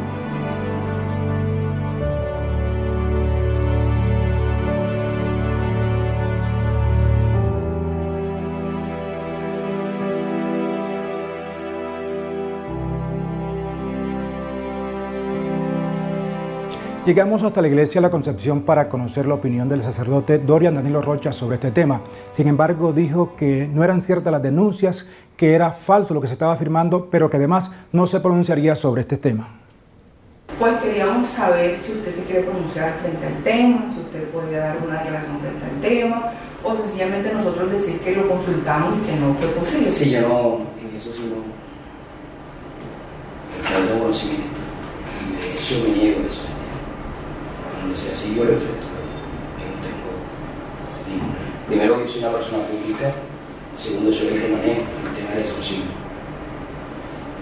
Llegamos 17.07 17.41
hasta 17.41 17.61
la 17.61 17.69
iglesia 17.69 18.01
La 18.01 18.09
Concepción 18.09 18.63
para 18.63 18.89
conocer 18.89 19.27
la 19.27 19.35
opinión 19.35 19.69
del 19.69 19.81
sacerdote 19.81 20.39
Dorian 20.39 20.75
Danilo 20.75 21.01
Rocha 21.01 21.31
sobre 21.31 21.55
este 21.55 21.71
tema. 21.71 22.01
Sin 22.33 22.49
embargo, 22.49 22.91
dijo 22.91 23.33
que 23.37 23.65
no 23.65 23.81
eran 23.85 24.01
ciertas 24.01 24.29
las 24.29 24.41
denuncias, 24.41 25.07
que 25.37 25.53
era 25.53 25.71
falso 25.71 26.13
lo 26.13 26.19
que 26.19 26.27
se 26.27 26.33
estaba 26.33 26.51
afirmando, 26.51 27.09
pero 27.09 27.29
que 27.29 27.37
además 27.37 27.71
no 27.93 28.07
se 28.07 28.19
pronunciaría 28.19 28.75
sobre 28.75 29.03
este 29.03 29.15
tema. 29.15 29.47
Pues 30.59 30.75
queríamos 30.81 31.29
saber 31.29 31.77
si 31.77 31.93
usted 31.93 32.13
se 32.13 32.23
quiere 32.23 32.41
pronunciar 32.41 32.97
frente 33.01 33.25
al 33.25 33.41
tema, 33.41 33.89
si 33.89 34.01
usted 34.01 34.29
podría 34.31 34.59
dar 34.59 34.77
una 34.85 34.99
declaración 34.99 35.39
frente 35.39 35.65
al 35.65 35.79
tema, 35.79 36.33
o 36.61 36.75
sencillamente 36.75 37.33
nosotros 37.33 37.71
decir 37.71 38.01
que 38.01 38.17
lo 38.17 38.27
consultamos 38.27 38.99
y 38.99 39.09
que 39.09 39.15
no 39.15 39.33
fue 39.35 39.47
posible. 39.51 39.89
Sí, 39.93 40.11
yo 40.11 40.27
no, 40.27 40.57
en 40.81 40.93
eso 40.93 41.13
sí 41.13 41.23
no, 41.23 41.37
no 43.79 43.87
tengo 43.87 44.01
conocimiento. 44.01 44.57
Eso 45.55 45.87
me 45.87 45.95
niego 45.95 46.19
eso 46.27 46.56
cuando 47.87 48.01
sea 48.01 48.11
así 48.11 48.35
yo 48.35 48.43
lo 48.43 48.51
enfrento, 48.51 48.85
yo 48.85 49.65
no 49.65 49.81
tengo 49.81 50.11
ninguna. 51.07 51.65
Primero 51.67 52.03
que 52.03 52.09
soy 52.09 52.21
una 52.23 52.31
persona 52.31 52.63
pública, 52.63 53.13
segundo 53.77 54.11
soy 54.11 54.27
el 54.27 54.41
que 54.41 54.49
manejo 54.49 54.81
el 54.81 55.15
tema 55.15 55.31
de 55.35 55.41
eso 55.41 55.55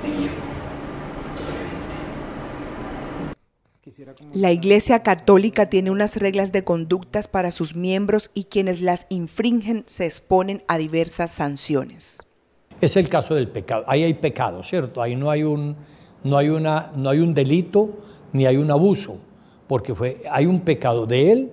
Me 0.04 0.10
niego. 0.10 0.36
La 4.34 4.52
Iglesia 4.52 5.02
Católica 5.02 5.68
tiene 5.68 5.90
unas 5.90 6.16
reglas 6.18 6.52
de 6.52 6.64
conductas 6.64 7.28
para 7.28 7.52
sus 7.52 7.76
miembros 7.76 8.30
y 8.34 8.44
quienes 8.44 8.82
las 8.82 9.08
infringen 9.10 9.84
se 9.88 10.06
exponen 10.06 10.64
a 10.68 10.78
diversas 10.78 11.32
sanciones. 11.32 12.20
Es 12.82 12.98
el 12.98 13.10
caso 13.10 13.34
del 13.34 13.48
pecado. 13.48 13.84
Ahí 13.88 14.04
hay 14.04 14.14
pecado, 14.14 14.62
¿cierto? 14.64 15.02
Ahí 15.02 15.16
no 15.16 15.32
hay 15.32 15.44
un, 15.44 15.78
no 16.24 16.38
hay 16.38 16.50
una, 16.50 16.92
no 16.96 17.10
hay 17.10 17.20
un 17.20 17.34
delito 17.34 17.98
ni 18.34 18.46
hay 18.46 18.58
un 18.58 18.70
abuso 18.70 19.22
porque 19.68 19.96
fue, 19.96 20.22
hay 20.30 20.46
un 20.46 20.62
pecado 20.62 21.06
de 21.06 21.32
él, 21.32 21.52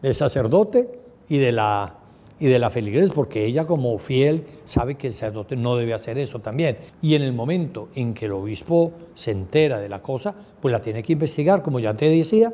del 0.00 0.14
sacerdote 0.14 0.98
y 1.28 1.38
de 1.38 1.52
la, 1.52 1.94
y 2.40 2.46
de 2.46 2.58
la 2.58 2.70
porque 3.14 3.44
ella 3.44 3.66
como 3.66 3.96
fiel 3.98 4.44
sabe 4.64 4.96
que 4.96 5.06
el 5.06 5.12
sacerdote 5.12 5.54
no 5.54 5.76
debe 5.76 5.94
hacer 5.94 6.18
eso 6.18 6.40
también. 6.40 6.76
Y 7.00 7.14
en 7.14 7.22
el 7.22 7.32
momento 7.32 7.88
en 7.94 8.14
que 8.14 8.26
el 8.26 8.32
obispo 8.32 8.92
se 9.14 9.30
entera 9.30 9.78
de 9.78 9.88
la 9.88 10.02
cosa, 10.02 10.34
pues 10.60 10.72
la 10.72 10.82
tiene 10.82 11.02
que 11.02 11.12
investigar, 11.12 11.62
como 11.62 11.78
ya 11.78 11.94
te 11.94 12.08
decía, 12.08 12.52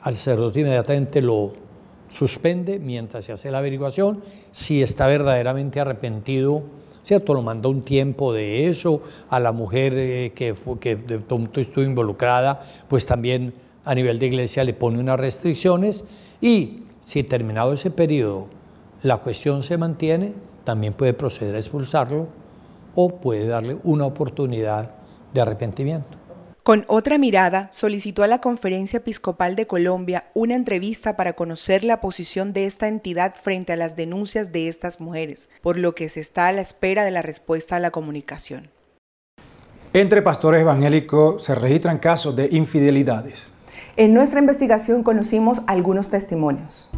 al 0.00 0.14
sacerdote 0.14 0.60
inmediatamente 0.60 1.20
lo 1.20 1.52
suspende 2.08 2.78
mientras 2.78 3.24
se 3.24 3.32
hace 3.32 3.50
la 3.50 3.58
averiguación, 3.58 4.22
si 4.52 4.82
está 4.82 5.06
verdaderamente 5.06 5.80
arrepentido, 5.80 6.62
¿cierto? 7.02 7.34
Lo 7.34 7.42
manda 7.42 7.68
un 7.68 7.82
tiempo 7.82 8.32
de 8.32 8.68
eso, 8.68 9.02
a 9.28 9.38
la 9.38 9.52
mujer 9.52 9.92
eh, 9.96 10.32
que, 10.34 10.54
fue, 10.54 10.78
que 10.78 10.96
de 10.96 11.18
tonto 11.18 11.60
estuvo 11.60 11.84
involucrada, 11.84 12.60
pues 12.88 13.04
también 13.04 13.52
a 13.86 13.94
nivel 13.94 14.18
de 14.18 14.26
iglesia 14.26 14.64
le 14.64 14.74
pone 14.74 14.98
unas 14.98 15.18
restricciones 15.18 16.04
y 16.40 16.82
si 17.00 17.22
terminado 17.22 17.72
ese 17.72 17.90
periodo 17.90 18.48
la 19.02 19.18
cuestión 19.18 19.62
se 19.62 19.78
mantiene, 19.78 20.34
también 20.64 20.92
puede 20.92 21.14
proceder 21.14 21.54
a 21.54 21.60
expulsarlo 21.60 22.26
o 22.96 23.20
puede 23.20 23.46
darle 23.46 23.78
una 23.84 24.04
oportunidad 24.04 24.90
de 25.32 25.40
arrepentimiento. 25.40 26.18
Con 26.64 26.84
otra 26.88 27.16
mirada, 27.16 27.68
solicitó 27.70 28.24
a 28.24 28.26
la 28.26 28.40
Conferencia 28.40 28.96
Episcopal 28.96 29.54
de 29.54 29.68
Colombia 29.68 30.24
una 30.34 30.56
entrevista 30.56 31.16
para 31.16 31.34
conocer 31.34 31.84
la 31.84 32.00
posición 32.00 32.52
de 32.52 32.66
esta 32.66 32.88
entidad 32.88 33.36
frente 33.40 33.72
a 33.72 33.76
las 33.76 33.94
denuncias 33.94 34.50
de 34.50 34.66
estas 34.66 34.98
mujeres, 34.98 35.48
por 35.62 35.78
lo 35.78 35.94
que 35.94 36.08
se 36.08 36.18
está 36.18 36.48
a 36.48 36.52
la 36.52 36.62
espera 36.62 37.04
de 37.04 37.12
la 37.12 37.22
respuesta 37.22 37.76
a 37.76 37.80
la 37.80 37.92
comunicación. 37.92 38.70
Entre 39.92 40.22
pastores 40.22 40.62
evangélicos 40.62 41.44
se 41.44 41.54
registran 41.54 41.98
casos 41.98 42.34
de 42.34 42.48
infidelidades. 42.50 43.55
En 43.96 44.14
nuestra 44.14 44.40
investigación 44.40 45.02
conocimos 45.02 45.62
algunos 45.66 46.08
testimonios. 46.08 46.90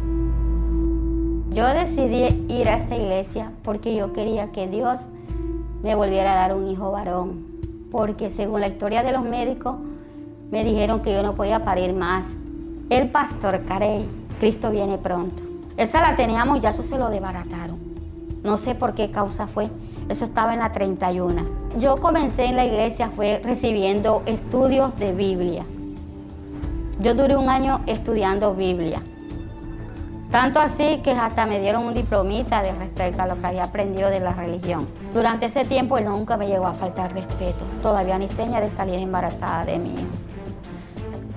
Yo 1.51 1.65
decidí 1.67 2.45
ir 2.47 2.69
a 2.69 2.77
esta 2.77 2.95
iglesia 2.95 3.51
porque 3.63 3.95
yo 3.95 4.13
quería 4.13 4.51
que 4.51 4.67
Dios 4.67 4.99
me 5.81 5.95
volviera 5.95 6.33
a 6.33 6.35
dar 6.35 6.55
un 6.55 6.67
hijo 6.67 6.91
varón, 6.91 7.87
porque 7.91 8.29
según 8.29 8.61
la 8.61 8.67
historia 8.67 9.03
de 9.03 9.11
los 9.11 9.23
médicos 9.23 9.75
me 10.51 10.63
dijeron 10.63 11.01
que 11.01 11.13
yo 11.13 11.23
no 11.23 11.35
podía 11.35 11.63
parir 11.63 11.93
más. 11.93 12.25
El 12.89 13.09
pastor 13.09 13.65
Carey, 13.65 14.07
Cristo 14.39 14.71
viene 14.71 14.97
pronto. 14.97 15.41
Esa 15.77 16.01
la 16.01 16.15
teníamos, 16.15 16.61
ya 16.61 16.71
eso 16.71 16.83
se 16.83 16.97
lo 16.97 17.09
desbarataron. 17.09 17.77
No 18.43 18.57
sé 18.57 18.75
por 18.75 18.93
qué 18.93 19.11
causa 19.11 19.47
fue. 19.47 19.69
Eso 20.09 20.25
estaba 20.25 20.53
en 20.53 20.59
la 20.59 20.71
31. 20.71 21.45
Yo 21.79 21.97
comencé 21.97 22.45
en 22.45 22.55
la 22.55 22.65
iglesia 22.65 23.11
fue 23.15 23.41
recibiendo 23.43 24.23
estudios 24.25 24.97
de 24.97 25.13
Biblia. 25.13 25.65
Yo 26.99 27.13
duré 27.13 27.37
un 27.37 27.47
año 27.47 27.79
estudiando 27.87 28.53
Biblia. 28.55 29.01
Tanto 30.31 30.59
así 30.59 30.97
que 31.01 31.11
hasta 31.11 31.45
me 31.45 31.61
dieron 31.61 31.85
un 31.85 31.93
diplomita 31.93 32.61
de 32.61 32.73
respecto 32.73 33.21
a 33.21 33.25
lo 33.25 33.39
que 33.39 33.47
había 33.47 33.63
aprendido 33.63 34.09
de 34.09 34.19
la 34.19 34.33
religión. 34.33 34.85
Durante 35.13 35.45
ese 35.45 35.63
tiempo 35.63 35.97
él 35.97 36.05
nunca 36.05 36.35
me 36.35 36.47
llegó 36.47 36.67
a 36.67 36.73
faltar 36.73 37.13
respeto. 37.13 37.63
Todavía 37.81 38.19
ni 38.19 38.27
seña 38.27 38.59
de 38.59 38.69
salir 38.69 38.99
embarazada 38.99 39.63
de 39.63 39.79
mí. 39.79 39.95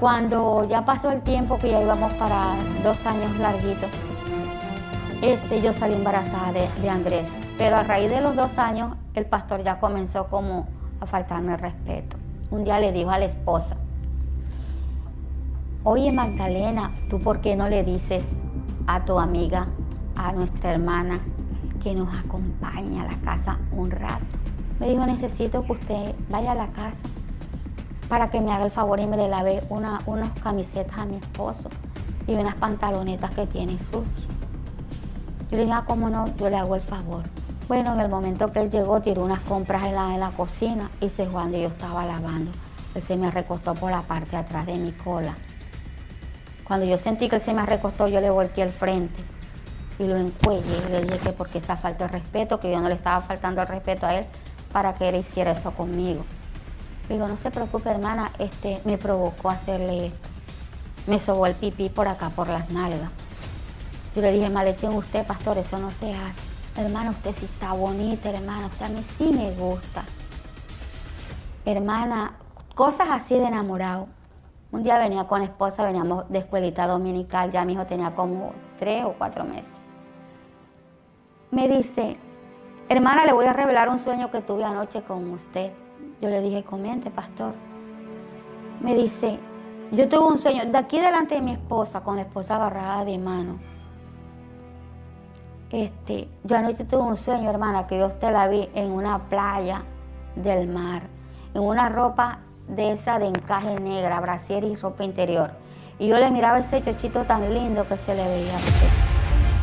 Cuando 0.01 0.64
ya 0.64 0.85
pasó 0.85 1.12
el 1.12 1.20
tiempo 1.20 1.59
que 1.59 1.70
ya 1.70 1.81
íbamos 1.81 2.12
para 2.14 2.57
dos 2.83 3.07
años 3.07 3.31
larguitos, 3.38 3.88
este, 5.22 5.62
yo 5.62 5.72
salí 5.72 5.94
embarazada 5.94 6.53
de, 6.53 6.68
de 6.83 6.90
Andrés. 6.90 7.29
Pero 7.57 7.77
a 7.77 7.85
raíz 7.85 8.11
de 8.11 8.20
los 8.20 8.35
dos 8.35 8.59
años, 8.59 8.96
el 9.14 9.27
pastor 9.27 9.62
ya 9.62 9.79
comenzó 9.79 10.27
como 10.27 10.66
a 11.01 11.07
faltarme 11.07 11.57
respeto. 11.57 12.16
Un 12.51 12.64
día 12.64 12.81
le 12.81 12.90
dijo 12.90 13.11
a 13.11 13.18
la 13.20 13.27
esposa, 13.27 13.77
Oye 15.85 16.12
Magdalena, 16.12 16.92
¿tú 17.11 17.18
por 17.18 17.40
qué 17.40 17.57
no 17.57 17.68
le 17.68 17.83
dices 17.83 18.23
a 18.87 19.05
tu 19.05 19.18
amiga, 19.18 19.66
a 20.14 20.31
nuestra 20.31 20.71
hermana, 20.71 21.18
que 21.83 21.92
nos 21.92 22.09
acompañe 22.14 23.01
a 23.01 23.05
la 23.05 23.16
casa 23.23 23.59
un 23.73 23.90
rato? 23.90 24.25
Me 24.79 24.88
dijo, 24.88 25.05
necesito 25.05 25.64
que 25.64 25.73
usted 25.73 26.14
vaya 26.31 26.53
a 26.53 26.55
la 26.55 26.68
casa 26.68 27.03
para 28.09 28.31
que 28.31 28.40
me 28.40 28.53
haga 28.53 28.66
el 28.66 28.71
favor 28.71 29.01
y 29.01 29.09
me 29.09 29.16
le 29.16 29.29
lave 29.29 29.64
una, 29.71 30.03
unas 30.07 30.31
camisetas 30.38 30.99
a 30.99 31.05
mi 31.05 31.16
esposo 31.16 31.68
y 32.29 32.35
unas 32.35 32.55
pantalonetas 32.55 33.33
que 33.33 33.49
tiene 33.49 33.77
sucias. 33.81 34.29
Yo 35.51 35.57
le 35.57 35.64
dije, 35.64 35.73
ah, 35.75 35.83
¿cómo 35.85 36.09
no? 36.09 36.27
Yo 36.37 36.49
le 36.49 36.59
hago 36.59 36.77
el 36.77 36.83
favor. 36.83 37.25
Bueno, 37.66 37.95
en 37.95 38.01
el 38.01 38.09
momento 38.09 38.53
que 38.53 38.61
él 38.61 38.71
llegó, 38.71 39.01
tiró 39.01 39.25
unas 39.25 39.40
compras 39.40 39.83
en 39.83 39.97
la, 39.97 40.16
la 40.16 40.31
cocina 40.31 40.92
y 41.01 41.09
se 41.09 41.27
cuando 41.27 41.59
yo 41.59 41.66
estaba 41.66 42.07
lavando. 42.07 42.53
Él 42.95 43.03
se 43.03 43.16
me 43.16 43.33
recostó 43.33 43.75
por 43.75 43.90
la 43.90 44.03
parte 44.03 44.31
de 44.31 44.37
atrás 44.37 44.66
de 44.66 44.75
mi 44.75 44.92
cola 44.92 45.35
cuando 46.72 46.87
yo 46.87 46.96
sentí 46.96 47.28
que 47.28 47.37
él 47.37 47.42
se 47.42 47.52
me 47.52 47.66
recostó, 47.66 48.08
yo 48.08 48.18
le 48.22 48.30
volteé 48.30 48.64
el 48.64 48.72
frente 48.72 49.22
y 49.98 50.04
lo 50.04 50.16
encuellé 50.16 50.78
y 50.88 50.90
le 50.90 51.02
dije 51.02 51.18
que 51.18 51.32
porque 51.32 51.58
esa 51.58 51.76
falta 51.76 52.06
de 52.06 52.12
respeto, 52.12 52.61
que 52.61 52.70
yo 52.70 52.80
no 52.80 52.88
le 52.88 52.94
estaba 52.94 53.20
faltando 53.20 53.61
el 53.61 53.68
respeto 53.68 54.06
a 54.06 54.14
él 54.14 54.24
para 54.72 54.94
que 54.94 55.11
él 55.11 55.16
hiciera 55.16 55.50
eso 55.50 55.72
conmigo. 55.72 56.24
Digo, 57.11 57.28
no 57.28 57.37
se 57.37 57.50
preocupe, 57.50 57.90
hermana, 57.90 58.32
este 58.38 58.80
me 58.87 58.96
provocó 58.96 59.50
hacerle 59.50 60.06
esto. 60.06 60.28
Me 61.06 61.20
sobó 61.20 61.44
el 61.46 61.54
pipí 61.56 61.90
por 61.90 62.08
acá, 62.08 62.30
por 62.30 62.48
las 62.48 62.70
nalgas. 62.70 63.11
Yo 64.16 64.22
le 64.22 64.32
dije, 64.32 64.46
en 64.46 64.92
usted, 64.94 65.26
pastor, 65.26 65.58
eso 65.58 65.76
no 65.76 65.90
se 65.90 66.14
hace. 66.14 66.80
Hermana, 66.80 67.11
usted 67.11 67.35
sí 67.38 67.44
está 67.44 67.74
bonita, 67.74 68.30
hermana, 68.30 68.68
usted 68.68 68.87
a 68.87 68.88
mí 68.88 69.04
sí 69.18 69.30
me 69.30 69.50
gusta. 69.50 70.04
Hermana, 71.66 72.32
cosas 72.74 73.08
así 73.11 73.35
de 73.35 73.44
enamorado. 73.44 74.08
Un 74.72 74.82
día 74.82 74.98
venía 74.98 75.24
con 75.24 75.40
la 75.40 75.44
esposa, 75.44 75.85
veníamos 75.85 76.26
de 76.30 76.38
escuelita 76.38 76.87
dominical, 76.87 77.50
ya 77.50 77.62
mi 77.66 77.74
hijo 77.74 77.85
tenía 77.85 78.14
como 78.14 78.54
tres 78.78 79.04
o 79.04 79.12
cuatro 79.12 79.44
meses. 79.44 79.70
Me 81.50 81.68
dice, 81.68 82.16
hermana, 82.88 83.26
le 83.26 83.35
voy 83.35 83.44
a 83.44 83.52
revelar 83.52 83.90
un 83.90 83.98
sueño 83.98 84.30
que 84.30 84.40
tuve 84.40 84.64
anoche 84.64 85.02
con 85.02 85.30
usted. 85.30 85.72
Yo 86.22 86.30
le 86.30 86.40
dije, 86.40 86.64
comente, 86.64 87.11
pastor. 87.11 87.52
Me 88.80 88.94
dice, 88.94 89.38
yo 89.90 90.08
tuve 90.08 90.24
un 90.24 90.38
sueño 90.38 90.64
de 90.64 90.78
aquí 90.78 90.98
delante 90.98 91.35
de 91.35 91.42
mi 91.42 91.52
esposa, 91.52 92.00
con 92.00 92.16
la 92.16 92.22
esposa 92.22 92.56
agarrada 92.56 93.04
de 93.04 93.18
mano. 93.18 93.58
Este, 95.70 96.28
yo 96.44 96.56
anoche 96.56 96.85
tuve 96.85 97.02
un 97.02 97.18
sueño, 97.18 97.50
hermana, 97.50 97.87
que 97.87 97.98
yo 97.98 98.06
usted 98.06 98.32
la 98.32 98.48
vi 98.48 98.70
en 98.74 98.90
una 98.90 99.18
playa 99.28 99.82
del 100.35 100.66
mar, 100.66 101.02
en 101.52 101.62
una 101.62 101.90
ropa 101.90 102.38
de 102.68 102.92
esa 102.92 103.18
de 103.18 103.27
encaje 103.27 103.79
negra, 103.81 104.20
brasier 104.20 104.64
y 104.64 104.75
ropa 104.77 105.05
interior. 105.05 105.53
Y 105.98 106.09
yo 106.09 106.18
le 106.18 106.31
miraba 106.31 106.59
ese 106.59 106.83
chochito 106.83 107.25
tan 107.25 107.53
lindo 107.53 107.87
que 107.87 107.96
se 107.96 108.14
le 108.14 108.27
veía. 108.27 108.59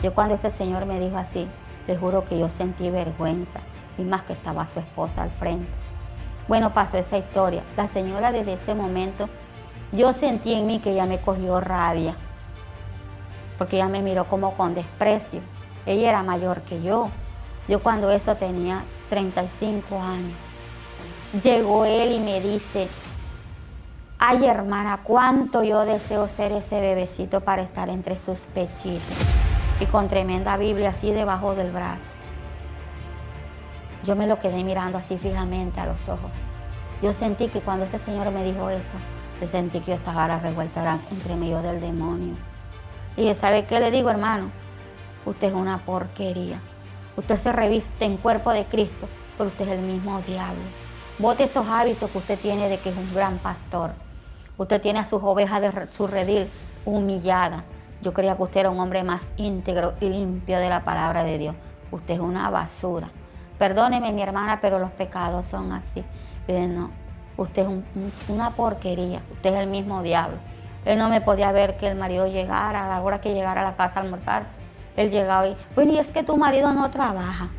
Yo 0.04 0.14
cuando 0.14 0.36
ese 0.36 0.50
señor 0.50 0.86
me 0.86 1.00
dijo 1.00 1.18
así, 1.18 1.48
le 1.88 1.98
juro 1.98 2.26
que 2.26 2.38
yo 2.38 2.50
sentí 2.50 2.90
vergüenza 2.90 3.60
y 3.98 4.04
más 4.04 4.22
que 4.24 4.34
estaba 4.34 4.66
su 4.68 4.80
esposa 4.80 5.24
al 5.24 5.32
frente. 5.32 5.68
Bueno, 6.48 6.74
pasó 6.74 6.98
esa 6.98 7.18
historia. 7.18 7.64
La 7.76 7.88
señora 7.88 8.32
desde 8.32 8.54
ese 8.54 8.74
momento, 8.74 9.30
yo 9.92 10.14
sentí 10.14 10.54
en 10.54 10.68
mí 10.68 10.80
que 10.80 10.92
ella 10.92 11.06
me 11.06 11.20
cogió 11.20 11.60
rabia, 11.60 12.16
porque 13.58 13.76
ella 13.76 13.88
me 13.88 14.02
miró 14.02 14.26
como 14.26 14.54
con 14.56 14.74
desprecio. 14.74 15.42
Ella 15.86 16.10
era 16.10 16.24
mayor 16.24 16.62
que 16.62 16.82
yo. 16.82 17.10
Yo 17.68 17.82
cuando 17.82 18.10
eso 18.10 18.36
tenía 18.36 18.84
35 19.10 20.02
años. 20.02 20.49
Llegó 21.44 21.86
él 21.86 22.14
y 22.14 22.20
me 22.20 22.42
dice, 22.42 22.88
ay 24.18 24.48
hermana, 24.48 25.02
cuánto 25.04 25.64
yo 25.64 25.86
deseo 25.86 26.28
ser 26.28 26.52
ese 26.52 26.82
bebecito 26.82 27.42
para 27.42 27.62
estar 27.62 27.88
entre 27.90 28.18
sus 28.18 28.40
pechitos. 28.56 29.18
Y 29.80 29.86
con 29.86 30.10
tremenda 30.10 30.58
Biblia 30.58 30.90
así 30.90 31.12
debajo 31.12 31.54
del 31.54 31.72
brazo. 31.72 32.02
Yo 34.06 34.16
me 34.16 34.26
lo 34.26 34.40
quedé 34.40 34.64
mirando 34.64 34.98
así 34.98 35.20
fijamente 35.20 35.80
a 35.80 35.86
los 35.86 36.02
ojos. 36.10 36.32
Yo 37.04 37.14
sentí 37.14 37.48
que 37.48 37.62
cuando 37.62 37.86
ese 37.86 38.00
señor 38.00 38.32
me 38.32 38.44
dijo 38.44 38.72
eso, 38.72 38.98
yo 39.40 39.48
sentí 39.48 39.82
que 39.82 39.92
yo 39.92 39.98
estaba 39.98 40.28
la 40.28 40.40
revuelta 40.40 40.98
entre 41.12 41.36
medio 41.36 41.62
del 41.62 41.80
demonio. 41.80 42.34
Y 43.16 43.32
¿sabe 43.36 43.66
qué 43.66 43.80
le 43.80 43.92
digo, 43.92 44.10
hermano? 44.10 44.50
Usted 45.28 45.50
es 45.50 45.54
una 45.54 45.78
porquería. 45.78 46.60
Usted 47.18 47.36
se 47.36 47.52
reviste 47.52 48.06
en 48.06 48.18
cuerpo 48.18 48.52
de 48.52 48.66
Cristo, 48.66 49.08
pero 49.38 49.50
usted 49.50 49.68
es 49.68 49.78
el 49.78 49.82
mismo 49.82 50.20
diablo. 50.26 50.89
Bote 51.20 51.44
esos 51.44 51.68
hábitos 51.68 52.10
que 52.10 52.18
usted 52.18 52.40
tiene 52.40 52.70
de 52.70 52.78
que 52.78 52.92
es 52.92 52.96
un 52.96 53.14
gran 53.14 53.40
pastor. 53.40 53.92
Usted 54.58 54.82
tiene 54.82 55.00
a 55.00 55.04
sus 55.04 55.22
ovejas 55.22 55.62
de 55.62 55.92
su 55.92 56.08
redil 56.08 56.48
humillada. 56.86 57.66
Yo 58.02 58.14
creía 58.14 58.38
que 58.38 58.44
usted 58.44 58.62
era 58.62 58.70
un 58.70 58.80
hombre 58.80 59.04
más 59.04 59.28
íntegro 59.36 59.96
y 60.00 60.08
limpio 60.08 60.58
de 60.60 60.70
la 60.70 60.86
palabra 60.86 61.26
de 61.26 61.38
Dios. 61.38 61.56
Usted 61.92 62.14
es 62.14 62.20
una 62.22 62.50
basura. 62.50 63.10
Perdóneme 63.58 64.14
mi 64.14 64.22
hermana, 64.22 64.60
pero 64.62 64.80
los 64.80 64.92
pecados 64.92 65.46
son 65.46 65.74
así. 65.74 66.06
no, 66.48 66.90
usted 67.36 67.68
es 67.68 68.30
una 68.30 68.52
porquería, 68.52 69.22
usted 69.34 69.54
es 69.54 69.60
el 69.60 69.68
mismo 69.68 70.02
diablo. 70.02 70.38
Él 70.86 70.98
no 70.98 71.10
me 71.10 71.20
podía 71.20 71.52
ver 71.52 71.76
que 71.76 71.90
el 71.90 71.98
marido 71.98 72.28
llegara, 72.28 72.86
a 72.86 72.88
la 72.88 73.02
hora 73.02 73.20
que 73.20 73.34
llegara 73.34 73.60
a 73.60 73.66
la 73.66 73.76
casa 73.76 74.00
a 74.00 74.04
almorzar, 74.04 74.44
él 74.96 75.12
llegaba 75.12 75.50
y, 75.50 75.58
bueno, 75.76 75.92
y 75.92 75.98
es 75.98 76.08
que 76.08 76.24
tu 76.24 76.38
marido 76.38 76.72
no 76.72 76.90
trabaja, 76.90 77.50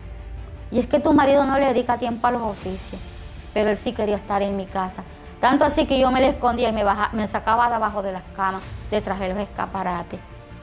y 0.70 0.78
es 0.78 0.86
que 0.86 0.98
tu 0.98 1.12
marido 1.12 1.44
no 1.44 1.58
le 1.58 1.66
dedica 1.66 1.98
tiempo 1.98 2.26
a 2.26 2.30
los 2.30 2.42
oficios, 2.42 3.09
pero 3.54 3.70
él 3.70 3.76
sí 3.76 3.92
quería 3.92 4.16
estar 4.16 4.42
en 4.42 4.56
mi 4.56 4.66
casa. 4.66 5.02
Tanto 5.40 5.64
así 5.64 5.86
que 5.86 5.98
yo 5.98 6.10
me 6.10 6.20
le 6.20 6.28
escondía 6.28 6.68
y 6.68 6.72
me, 6.72 6.84
me 7.12 7.26
sacaba 7.26 7.68
de 7.68 7.76
abajo 7.76 8.02
de 8.02 8.12
las 8.12 8.24
camas, 8.36 8.62
detrás 8.90 9.20
de 9.20 9.28
los 9.28 9.38
escaparates. 9.38 10.20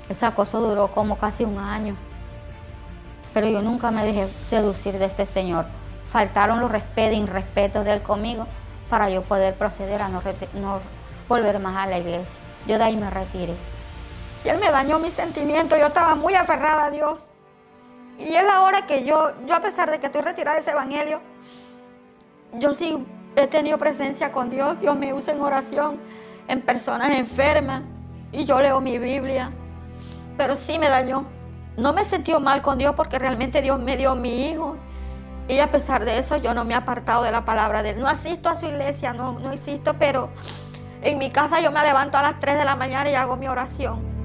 Ese 0.08 0.26
acoso 0.26 0.62
duró 0.62 0.88
como 0.90 1.18
casi 1.18 1.44
un 1.44 1.58
año 1.58 1.96
pero 3.38 3.50
yo 3.50 3.62
nunca 3.62 3.92
me 3.92 4.04
dejé 4.04 4.28
seducir 4.50 4.98
de 4.98 5.06
este 5.06 5.28
Señor. 5.28 5.68
Faltaron 6.12 6.60
los 6.60 6.72
respetos 6.72 7.20
y 7.20 7.26
respetos 7.28 7.86
de 7.86 7.94
Él 7.94 8.02
conmigo 8.02 8.48
para 8.90 9.12
yo 9.12 9.22
poder 9.22 9.54
proceder 9.54 10.02
a 10.02 10.10
no, 10.10 10.22
volver 11.30 11.60
más 11.60 11.78
a 11.78 11.86
la 11.88 12.00
iglesia. 12.00 12.32
Yo 12.66 12.80
de 12.80 12.86
ahí 12.86 12.98
me 12.98 13.12
retiré. 13.12 13.54
Y 14.44 14.50
Él 14.50 14.58
me 14.58 14.72
dañó 14.72 14.98
mis 14.98 15.14
sentimientos, 15.14 15.78
yo 15.78 15.86
estaba 15.86 16.16
muy 16.16 16.34
aferrada 16.34 16.86
a 16.86 16.90
Dios. 16.90 17.28
Y 18.18 18.34
es 18.34 18.44
la 18.44 18.62
hora 18.62 18.88
que 18.88 19.06
yo, 19.06 19.34
yo 19.46 19.54
a 19.54 19.60
pesar 19.60 19.92
de 19.92 20.00
que 20.00 20.08
estoy 20.08 20.22
retirada 20.22 20.56
de 20.56 20.64
ese 20.64 20.72
evangelio, 20.72 21.22
yo 22.54 22.74
sí 22.74 22.98
he 23.36 23.48
tenido 23.48 23.78
presencia 23.78 24.32
con 24.32 24.50
Dios. 24.50 24.80
Dios 24.80 24.98
me 24.98 25.14
usa 25.14 25.34
en 25.34 25.42
oración, 25.42 26.00
en 26.48 26.62
personas 26.62 27.12
enfermas, 27.12 27.84
y 28.32 28.46
yo 28.46 28.60
leo 28.60 28.82
mi 28.82 28.98
Biblia. 28.98 29.52
Pero 30.38 30.56
sí 30.56 30.78
me 30.80 30.90
dañó 30.90 31.26
no 31.78 31.94
me 31.94 32.04
sentí 32.06 32.34
mal 32.34 32.64
con 32.64 32.80
Dios 32.80 32.96
porque 32.96 33.20
realmente 33.20 33.62
Dios 33.62 33.80
me 33.80 33.96
dio 33.96 34.16
mi 34.16 34.50
hijo. 34.50 34.76
Y 35.48 35.60
a 35.60 35.72
pesar 35.72 36.04
de 36.04 36.18
eso, 36.18 36.36
yo 36.38 36.54
no 36.54 36.66
me 36.66 36.74
he 36.74 36.78
apartado 36.78 37.24
de 37.24 37.32
la 37.32 37.46
palabra 37.46 37.84
de 37.84 37.92
Él. 37.92 38.00
No 38.00 38.08
asisto 38.08 38.50
a 38.50 38.60
su 38.60 38.66
iglesia, 38.66 39.14
no, 39.14 39.40
no 39.40 39.52
existo, 39.52 39.94
pero 39.98 40.30
en 41.02 41.20
mi 41.20 41.30
casa 41.30 41.62
yo 41.62 41.72
me 41.72 41.82
levanto 41.84 42.18
a 42.18 42.24
las 42.24 42.40
3 42.40 42.58
de 42.58 42.66
la 42.66 42.76
mañana 42.76 43.10
y 43.10 43.14
hago 43.14 43.38
mi 43.38 43.48
oración. 43.48 44.17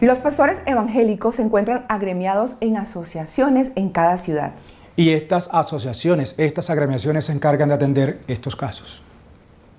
Los 0.00 0.18
pastores 0.18 0.60
evangélicos 0.66 1.36
se 1.36 1.42
encuentran 1.42 1.86
agremiados 1.88 2.56
en 2.60 2.76
asociaciones 2.76 3.72
en 3.76 3.88
cada 3.88 4.18
ciudad. 4.18 4.52
Y 4.94 5.12
estas 5.12 5.48
asociaciones, 5.50 6.34
estas 6.36 6.68
agremiaciones 6.68 7.24
se 7.24 7.32
encargan 7.32 7.70
de 7.70 7.76
atender 7.76 8.18
estos 8.28 8.56
casos. 8.56 9.00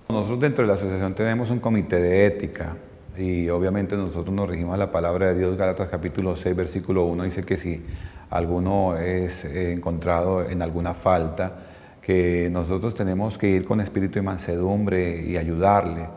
Nosotros 0.09 0.39
dentro 0.39 0.63
de 0.63 0.69
la 0.69 0.73
asociación 0.73 1.13
tenemos 1.13 1.51
un 1.51 1.59
comité 1.59 1.97
de 2.01 2.25
ética 2.25 2.77
y 3.15 3.47
obviamente 3.49 3.95
nosotros 3.95 4.33
nos 4.33 4.49
regimos 4.49 4.73
a 4.73 4.77
la 4.77 4.89
palabra 4.89 5.27
de 5.27 5.35
Dios, 5.37 5.55
Galatas 5.55 5.87
capítulo 5.87 6.35
6, 6.35 6.55
versículo 6.55 7.05
1, 7.05 7.23
dice 7.25 7.43
que 7.43 7.57
si 7.57 7.85
alguno 8.31 8.97
es 8.97 9.45
eh, 9.45 9.71
encontrado 9.71 10.49
en 10.49 10.63
alguna 10.63 10.95
falta, 10.95 11.57
que 12.01 12.49
nosotros 12.51 12.95
tenemos 12.95 13.37
que 13.37 13.49
ir 13.49 13.65
con 13.65 13.81
espíritu 13.81 14.15
de 14.15 14.23
mansedumbre 14.23 15.21
y 15.21 15.37
ayudarle. 15.37 16.07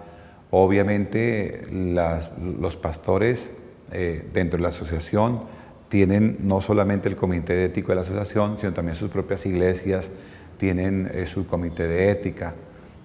Obviamente 0.52 1.62
los 1.70 2.76
pastores 2.76 3.50
eh, 3.92 4.29
dentro 4.33 4.57
de 4.57 4.62
la 4.62 4.68
asociación 4.68 5.42
tienen 5.88 6.38
no 6.40 6.61
solamente 6.61 7.09
el 7.09 7.16
comité 7.16 7.55
de 7.55 7.64
ético 7.66 7.88
de 7.88 7.96
la 7.96 8.03
asociación, 8.03 8.59
sino 8.59 8.72
también 8.72 8.94
sus 8.94 9.11
propias 9.11 9.44
iglesias 9.44 10.09
tienen 10.57 11.11
eh, 11.12 11.26
su 11.26 11.46
comité 11.46 11.88
de 11.88 12.11
ética. 12.11 12.55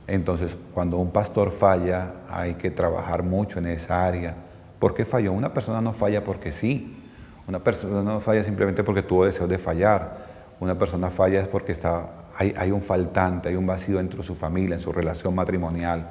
Entonces, 0.08 0.56
cuando 0.74 0.98
un 0.98 1.12
pastor 1.12 1.52
falla, 1.52 2.13
hay 2.30 2.56
que 2.56 2.69
trabajar 2.69 3.24
mucho 3.24 3.60
en 3.60 3.67
esa 3.67 4.06
área. 4.06 4.36
¿Por 4.78 4.93
qué 4.93 5.06
falló? 5.06 5.34
Una 5.34 5.54
persona 5.54 5.82
no 5.82 5.93
falla 5.93 6.24
porque 6.24 6.52
sí. 6.52 7.02
Una 7.48 7.60
persona 7.60 8.04
no 8.04 8.19
falla 8.19 8.43
simplemente 8.43 8.84
porque 8.84 9.02
tuvo 9.02 9.26
deseo 9.26 9.48
de 9.48 9.58
fallar. 9.58 10.26
Una 10.60 10.78
persona 10.78 11.10
falla 11.10 11.41
es 11.41 11.48
porque 11.48 11.71
está, 11.71 12.10
hay, 12.38 12.71
un 12.71 12.82
faltante, 12.82 13.50
hay 13.50 13.56
un 13.56 13.65
vacío 13.65 13.98
dentro 13.98 14.19
de 14.19 14.26
su 14.26 14.36
familia, 14.36 14.76
en 14.76 14.82
su 14.82 14.91
relación 14.91 15.34
matrimonial. 15.34 16.10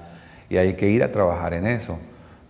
Y 0.49 0.57
hay 0.57 0.75
que 0.75 0.89
ir 0.89 1.03
a 1.05 1.13
trabajar 1.13 1.55
en 1.55 1.67
eso. 1.67 1.99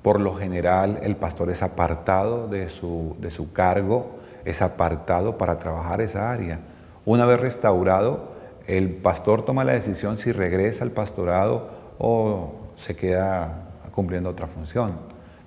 Por 0.05 0.21
lo 0.21 0.35
general, 0.35 0.99
el 1.03 1.17
pastor 1.17 1.49
es 1.49 1.63
apartado 1.63 2.47
de 2.47 2.69
su, 2.69 3.17
de 3.21 3.31
su 3.31 3.55
cargo, 3.55 4.17
es 4.45 4.61
apartado 4.61 5.39
para 5.39 5.59
trabajar 5.59 6.03
esa 6.03 6.31
área. 6.31 6.59
Una 7.07 7.25
vez 7.25 7.41
restaurado, 7.41 8.35
el 8.67 8.91
pastor 8.91 9.47
toma 9.47 9.65
la 9.65 9.73
decisión 9.73 10.19
si 10.19 10.31
regresa 10.31 10.85
al 10.85 10.91
pastorado 10.91 11.71
o 11.99 12.53
se 12.77 12.95
queda 12.95 13.63
cumpliendo 13.93 14.29
otra 14.29 14.47
función, 14.47 14.93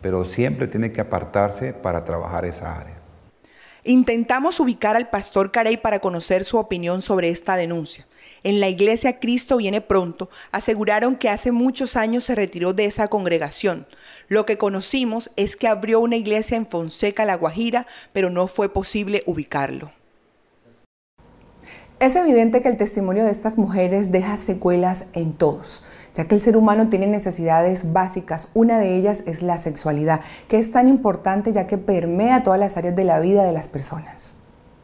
pero 0.02 0.26
siempre 0.26 0.67
tiene 0.67 0.91
que 0.91 1.02
apartarse 1.02 1.72
para 1.72 2.04
trabajar 2.04 2.43
esa 2.43 2.80
área. 2.80 2.97
Intentamos 3.89 4.60
ubicar 4.60 4.97
al 4.97 5.10
pastor 5.10 5.50
Carey 5.50 5.78
para 5.78 6.00
conocer 6.00 6.43
su 6.43 6.58
opinión 6.58 7.02
sobre 7.02 7.30
esta 7.30 7.56
denuncia. 7.56 8.06
En 8.43 8.60
la 8.60 8.67
iglesia 8.67 9.21
Cristo 9.21 9.56
viene 9.56 9.80
pronto, 9.80 10.30
aseguraron 10.52 11.15
que 11.15 11.30
hace 11.30 11.54
muchos 11.54 11.95
años 11.95 12.26
se 12.26 12.36
retiró 12.36 12.73
de 12.73 12.84
esa 12.84 13.08
congregación. 13.08 13.88
Lo 14.28 14.45
que 14.45 14.58
conocimos 14.58 15.32
es 15.38 15.56
que 15.56 15.69
abrió 15.69 16.02
una 16.02 16.17
iglesia 16.17 16.58
en 16.58 16.67
Fonseca, 16.67 17.23
La 17.23 17.38
Guajira, 17.38 17.88
pero 18.12 18.30
no 18.30 18.47
fue 18.47 18.67
posible 18.67 19.23
ubicarlo. 19.26 19.93
Es 22.02 22.17
evidente 22.17 22.62
que 22.62 22.67
el 22.67 22.76
testimonio 22.76 23.23
de 23.23 23.32
estas 23.32 23.58
mujeres 23.58 24.12
deja 24.12 24.36
secuelas 24.36 25.06
en 25.13 25.34
todos, 25.34 25.82
ya 26.15 26.26
que 26.26 26.36
el 26.36 26.41
ser 26.41 26.58
humano 26.58 26.89
tiene 26.89 27.08
necesidades 27.08 27.93
básicas. 27.93 28.50
Una 28.54 28.80
de 28.80 28.98
ellas 28.98 29.24
es 29.26 29.41
la 29.41 29.58
sexualidad, 29.58 30.22
que 30.48 30.58
es 30.58 30.72
tan 30.72 30.88
importante 30.88 31.54
ya 31.54 31.67
que 31.67 31.78
permea 31.78 32.43
todas 32.43 32.60
las 32.60 32.78
áreas 32.78 32.96
de 32.96 33.04
la 33.04 33.20
vida 33.20 33.43
de 33.43 33.54
las 33.54 33.67
personas. 33.67 34.36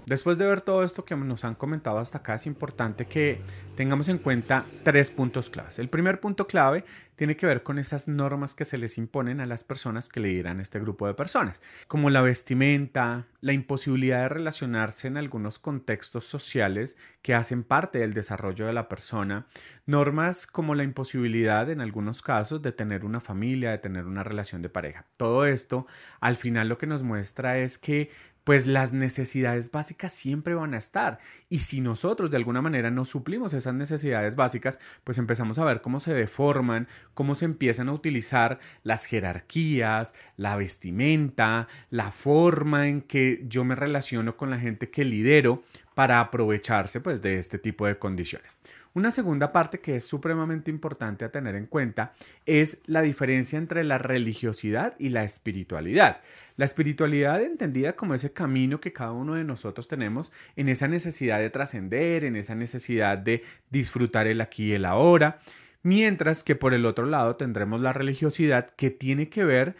Después 0.05 0.37
de 0.37 0.45
ver 0.45 0.59
todo 0.59 0.83
esto 0.83 1.05
que 1.05 1.15
nos 1.15 1.45
han 1.45 1.55
comentado 1.55 1.97
hasta 1.97 2.17
acá, 2.17 2.35
es 2.35 2.45
importante 2.45 3.05
que 3.05 3.41
tengamos 3.75 4.07
en 4.09 4.19
cuenta 4.19 4.65
tres 4.83 5.09
puntos 5.09 5.49
claves. 5.49 5.79
El 5.79 5.89
primer 5.89 6.19
punto 6.19 6.47
clave 6.47 6.85
tiene 7.15 7.35
que 7.35 7.45
ver 7.45 7.63
con 7.63 7.79
esas 7.79 8.07
normas 8.07 8.53
que 8.53 8.65
se 8.65 8.77
les 8.77 8.97
imponen 8.97 9.39
a 9.39 9.45
las 9.45 9.63
personas 9.63 10.09
que 10.09 10.19
lideran 10.19 10.59
este 10.59 10.79
grupo 10.79 11.07
de 11.07 11.13
personas, 11.13 11.61
como 11.87 12.09
la 12.09 12.21
vestimenta, 12.21 13.27
la 13.41 13.53
imposibilidad 13.53 14.23
de 14.23 14.29
relacionarse 14.29 15.07
en 15.07 15.17
algunos 15.17 15.59
contextos 15.59 16.25
sociales 16.25 16.97
que 17.21 17.35
hacen 17.35 17.63
parte 17.63 17.99
del 17.99 18.13
desarrollo 18.13 18.65
de 18.65 18.73
la 18.73 18.89
persona, 18.89 19.45
normas 19.85 20.47
como 20.47 20.75
la 20.75 20.83
imposibilidad 20.83 21.69
en 21.69 21.81
algunos 21.81 22.21
casos 22.21 22.61
de 22.61 22.71
tener 22.71 23.05
una 23.05 23.19
familia, 23.19 23.71
de 23.71 23.77
tener 23.79 24.05
una 24.05 24.23
relación 24.23 24.61
de 24.61 24.69
pareja. 24.69 25.05
Todo 25.17 25.45
esto 25.45 25.87
al 26.19 26.35
final 26.35 26.69
lo 26.69 26.77
que 26.77 26.87
nos 26.87 27.03
muestra 27.03 27.57
es 27.57 27.77
que 27.77 28.09
pues 28.43 28.67
las 28.67 28.93
necesidades 28.93 29.71
básicas 29.71 30.13
siempre 30.13 30.53
van 30.53 30.73
a 30.73 30.77
estar. 30.77 31.19
Y 31.49 31.59
si 31.59 31.81
nosotros 31.81 32.29
de 32.29 32.37
alguna 32.37 32.61
manera 32.61 32.91
no 32.91 33.05
suplimos 33.05 33.53
esas 33.63 33.73
necesidades 33.73 34.35
básicas, 34.35 34.79
pues 35.03 35.17
empezamos 35.17 35.57
a 35.57 35.65
ver 35.65 35.81
cómo 35.81 35.99
se 35.99 36.13
deforman, 36.13 36.87
cómo 37.13 37.35
se 37.35 37.45
empiezan 37.45 37.89
a 37.89 37.93
utilizar 37.93 38.59
las 38.83 39.05
jerarquías, 39.05 40.13
la 40.37 40.55
vestimenta, 40.55 41.67
la 41.89 42.11
forma 42.11 42.87
en 42.87 43.01
que 43.01 43.43
yo 43.47 43.63
me 43.63 43.75
relaciono 43.75 44.37
con 44.37 44.49
la 44.49 44.59
gente 44.59 44.89
que 44.89 45.05
lidero 45.05 45.63
para 45.95 46.19
aprovecharse 46.19 46.99
pues 47.01 47.21
de 47.21 47.37
este 47.37 47.59
tipo 47.59 47.85
de 47.87 47.97
condiciones. 47.97 48.57
Una 48.95 49.09
segunda 49.09 49.51
parte 49.51 49.79
que 49.79 49.95
es 49.95 50.05
supremamente 50.05 50.69
importante 50.69 51.25
a 51.25 51.31
tener 51.31 51.55
en 51.55 51.65
cuenta 51.65 52.13
es 52.45 52.81
la 52.85 53.01
diferencia 53.01 53.57
entre 53.57 53.83
la 53.83 53.97
religiosidad 53.97 54.95
y 54.99 55.09
la 55.09 55.23
espiritualidad. 55.23 56.21
La 56.57 56.65
espiritualidad 56.65 57.41
entendida 57.41 57.95
como 57.95 58.13
ese 58.13 58.33
camino 58.33 58.79
que 58.79 58.93
cada 58.93 59.11
uno 59.11 59.33
de 59.33 59.43
nosotros 59.43 59.87
tenemos 59.87 60.31
en 60.55 60.69
esa 60.69 60.87
necesidad 60.87 61.39
de 61.39 61.49
trascender, 61.49 62.23
en 62.23 62.35
esa 62.35 62.53
necesidad 62.53 63.17
de 63.17 63.43
disfrutar 63.71 64.27
el 64.27 64.41
aquí 64.41 64.65
y 64.65 64.73
el 64.73 64.85
ahora. 64.85 65.39
Mientras 65.81 66.43
que 66.43 66.55
por 66.55 66.73
el 66.73 66.85
otro 66.85 67.05
lado 67.07 67.35
tendremos 67.35 67.81
la 67.81 67.93
religiosidad 67.93 68.69
que 68.69 68.91
tiene 68.91 69.27
que 69.29 69.43
ver 69.43 69.75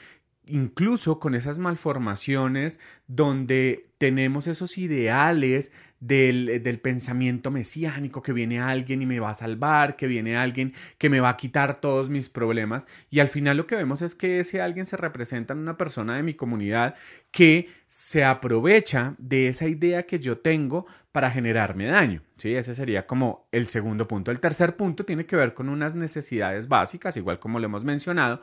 incluso 0.45 1.19
con 1.19 1.35
esas 1.35 1.57
malformaciones 1.57 2.79
donde 3.07 3.92
tenemos 3.97 4.47
esos 4.47 4.77
ideales 4.77 5.71
del, 6.07 6.79
pensamiento 6.81 7.49
mesiánico, 7.49 8.21
que 8.21 8.33
viene 8.33 8.59
alguien 8.59 9.01
y 9.01 9.05
me 9.05 9.19
va 9.19 9.29
a 9.29 9.33
salvar, 9.33 9.95
que 9.95 10.07
viene 10.07 10.35
alguien 10.35 10.73
que 10.97 11.09
me 11.09 11.21
va 11.21 11.29
a 11.29 11.37
quitar 11.37 11.79
todos 11.79 12.09
mis 12.09 12.29
problemas. 12.29 12.87
Y 13.09 13.19
al 13.19 13.29
final 13.29 13.57
lo 13.57 13.67
que 13.67 13.75
vemos 13.75 14.01
es 14.01 14.15
que 14.15 14.39
ese 14.39 14.61
alguien 14.61 14.85
se 14.85 14.97
representa 14.97 15.53
en 15.53 15.59
una 15.59 15.77
persona 15.77 16.15
de 16.15 16.23
mi 16.23 16.33
comunidad 16.33 16.95
que 17.31 17.69
se 17.87 18.23
aprovecha 18.23 19.15
de 19.17 19.47
esa 19.47 19.67
idea 19.67 20.03
que 20.03 20.19
yo 20.19 20.39
tengo 20.39 20.85
para 21.11 21.31
generarme 21.31 21.85
daño. 21.85 22.21
¿sí? 22.35 22.55
Ese 22.55 22.75
sería 22.75 23.05
como 23.05 23.47
el 23.51 23.67
segundo 23.67 24.07
punto. 24.07 24.31
El 24.31 24.39
tercer 24.39 24.75
punto 24.75 25.05
tiene 25.05 25.25
que 25.25 25.35
ver 25.35 25.53
con 25.53 25.69
unas 25.69 25.95
necesidades 25.95 26.67
básicas, 26.67 27.15
igual 27.17 27.39
como 27.39 27.59
lo 27.59 27.65
hemos 27.65 27.85
mencionado, 27.85 28.41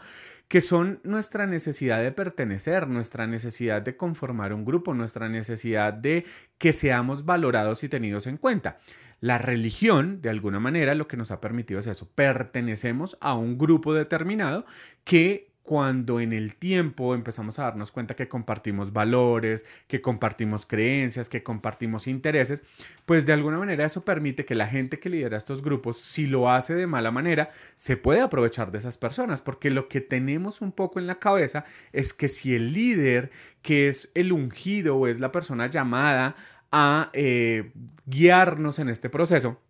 que 0.49 0.61
son 0.61 1.01
nuestra 1.05 1.47
necesidad 1.47 2.03
de 2.03 2.11
pertenecer, 2.13 2.89
nuestra 2.89 3.27
necesidad 3.27 3.83
de 3.83 3.97
conformar 3.97 4.53
un 4.53 4.65
grupo, 4.65 4.95
nuestra 4.95 5.29
necesidad 5.41 5.93
de 5.93 6.25
que 6.59 6.73
seamos 6.73 7.25
valorados 7.25 7.83
y 7.85 7.89
tenidos 7.89 8.27
en 8.27 8.37
cuenta. 8.37 8.79
La 9.21 9.39
religión, 9.39 10.23
de 10.23 10.31
alguna 10.31 10.61
manera, 10.61 10.95
lo 10.95 11.07
que 11.07 11.17
nos 11.17 11.31
ha 11.31 11.41
permitido 11.41 11.81
es 11.81 11.87
eso, 11.87 12.11
pertenecemos 12.15 13.19
a 13.21 13.35
un 13.35 13.59
grupo 13.59 13.93
determinado 13.93 14.65
que 15.05 15.50
cuando 15.71 16.19
en 16.19 16.33
el 16.33 16.57
tiempo 16.57 17.15
empezamos 17.15 17.61
a 17.61 17.63
darnos 17.63 17.93
cuenta 17.93 18.17
que 18.17 18.27
compartimos 18.27 18.93
valores, 18.93 19.65
que 19.87 20.01
compartimos 20.01 20.67
creencias, 20.67 21.29
que 21.29 21.45
compartimos 21.45 22.09
intereses, 22.09 22.65
pues 23.07 23.25
de 23.25 23.35
alguna 23.35 23.57
manera 23.57 23.85
eso 23.85 24.05
permite 24.05 24.45
que 24.45 24.57
la 24.57 24.67
gente 24.67 24.99
que 24.99 25.09
lidera 25.09 25.37
estos 25.37 25.63
grupos, 25.63 25.99
si 25.99 26.27
lo 26.27 26.51
hace 26.51 26.75
de 26.75 26.89
mala 26.89 27.13
manera, 27.13 27.51
se 27.77 27.97
puede 27.97 28.21
aprovechar 28.21 28.73
de 28.73 28.79
esas 28.79 28.99
personas, 28.99 29.43
porque 29.43 29.71
lo 29.71 29.87
que 29.87 30.01
tenemos 30.01 30.61
un 30.61 30.73
poco 30.73 30.99
en 30.99 31.07
la 31.07 31.21
cabeza 31.21 31.65
es 31.93 32.15
que 32.15 32.27
si 32.27 32.53
el 32.53 32.73
líder, 32.73 33.31
que 33.63 33.87
es 33.87 34.11
el 34.17 34.33
ungido 34.33 34.97
o 34.97 35.07
es 35.07 35.21
la 35.21 35.31
persona 35.31 35.69
llamada 35.69 36.35
a 36.73 37.11
eh, 37.13 37.71
guiarnos 38.07 38.81
en 38.81 38.89
este 38.89 39.09
proceso, 39.09 39.61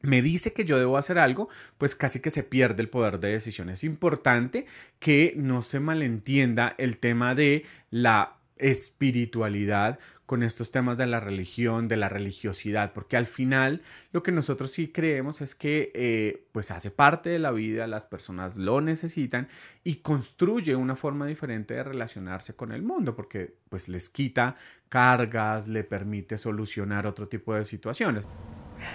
me 0.00 0.22
dice 0.22 0.52
que 0.52 0.64
yo 0.64 0.78
debo 0.78 0.98
hacer 0.98 1.18
algo, 1.18 1.48
pues 1.76 1.94
casi 1.94 2.20
que 2.20 2.30
se 2.30 2.42
pierde 2.42 2.82
el 2.82 2.88
poder 2.88 3.20
de 3.20 3.30
decisión. 3.30 3.68
Es 3.68 3.84
importante 3.84 4.66
que 4.98 5.34
no 5.36 5.62
se 5.62 5.80
malentienda 5.80 6.74
el 6.78 6.98
tema 6.98 7.34
de 7.34 7.64
la 7.90 8.38
espiritualidad 8.58 9.98
con 10.26 10.42
estos 10.42 10.70
temas 10.70 10.98
de 10.98 11.06
la 11.06 11.20
religión, 11.20 11.88
de 11.88 11.96
la 11.96 12.10
religiosidad, 12.10 12.92
porque 12.92 13.16
al 13.16 13.24
final 13.24 13.80
lo 14.12 14.22
que 14.22 14.30
nosotros 14.30 14.70
sí 14.70 14.88
creemos 14.88 15.40
es 15.40 15.54
que 15.54 15.90
eh, 15.94 16.46
pues 16.52 16.70
hace 16.70 16.90
parte 16.90 17.30
de 17.30 17.38
la 17.38 17.50
vida, 17.50 17.86
las 17.86 18.06
personas 18.06 18.58
lo 18.58 18.82
necesitan 18.82 19.48
y 19.84 19.96
construye 19.96 20.76
una 20.76 20.96
forma 20.96 21.26
diferente 21.26 21.74
de 21.74 21.82
relacionarse 21.82 22.54
con 22.54 22.72
el 22.72 22.82
mundo, 22.82 23.16
porque 23.16 23.54
pues 23.70 23.88
les 23.88 24.10
quita 24.10 24.56
cargas, 24.90 25.66
le 25.66 25.82
permite 25.82 26.36
solucionar 26.36 27.06
otro 27.06 27.26
tipo 27.26 27.54
de 27.54 27.64
situaciones. 27.64 28.26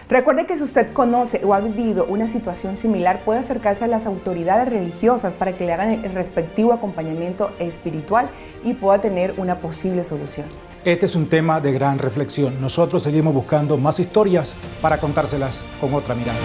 Recuerde 0.09 0.45
que 0.45 0.57
si 0.57 0.63
usted 0.63 0.91
conoce 0.93 1.41
o 1.43 1.53
ha 1.53 1.59
vivido 1.59 2.05
una 2.05 2.27
situación 2.27 2.77
similar, 2.77 3.21
puede 3.23 3.39
acercarse 3.39 3.85
a 3.85 3.87
las 3.87 4.05
autoridades 4.05 4.69
religiosas 4.69 5.33
para 5.33 5.53
que 5.53 5.65
le 5.65 5.73
hagan 5.73 6.05
el 6.05 6.13
respectivo 6.13 6.73
acompañamiento 6.73 7.51
espiritual 7.59 8.29
y 8.63 8.73
pueda 8.73 9.01
tener 9.01 9.33
una 9.37 9.59
posible 9.59 10.03
solución. 10.03 10.47
Este 10.85 11.05
es 11.05 11.15
un 11.15 11.29
tema 11.29 11.61
de 11.61 11.71
gran 11.71 11.97
reflexión. 11.97 12.59
Nosotros 12.59 13.03
seguimos 13.03 13.33
buscando 13.33 13.77
más 13.77 13.99
historias 13.99 14.53
para 14.81 14.97
contárselas 14.97 15.57
con 15.79 15.93
otra 15.93 16.13
mirada. 16.13 16.39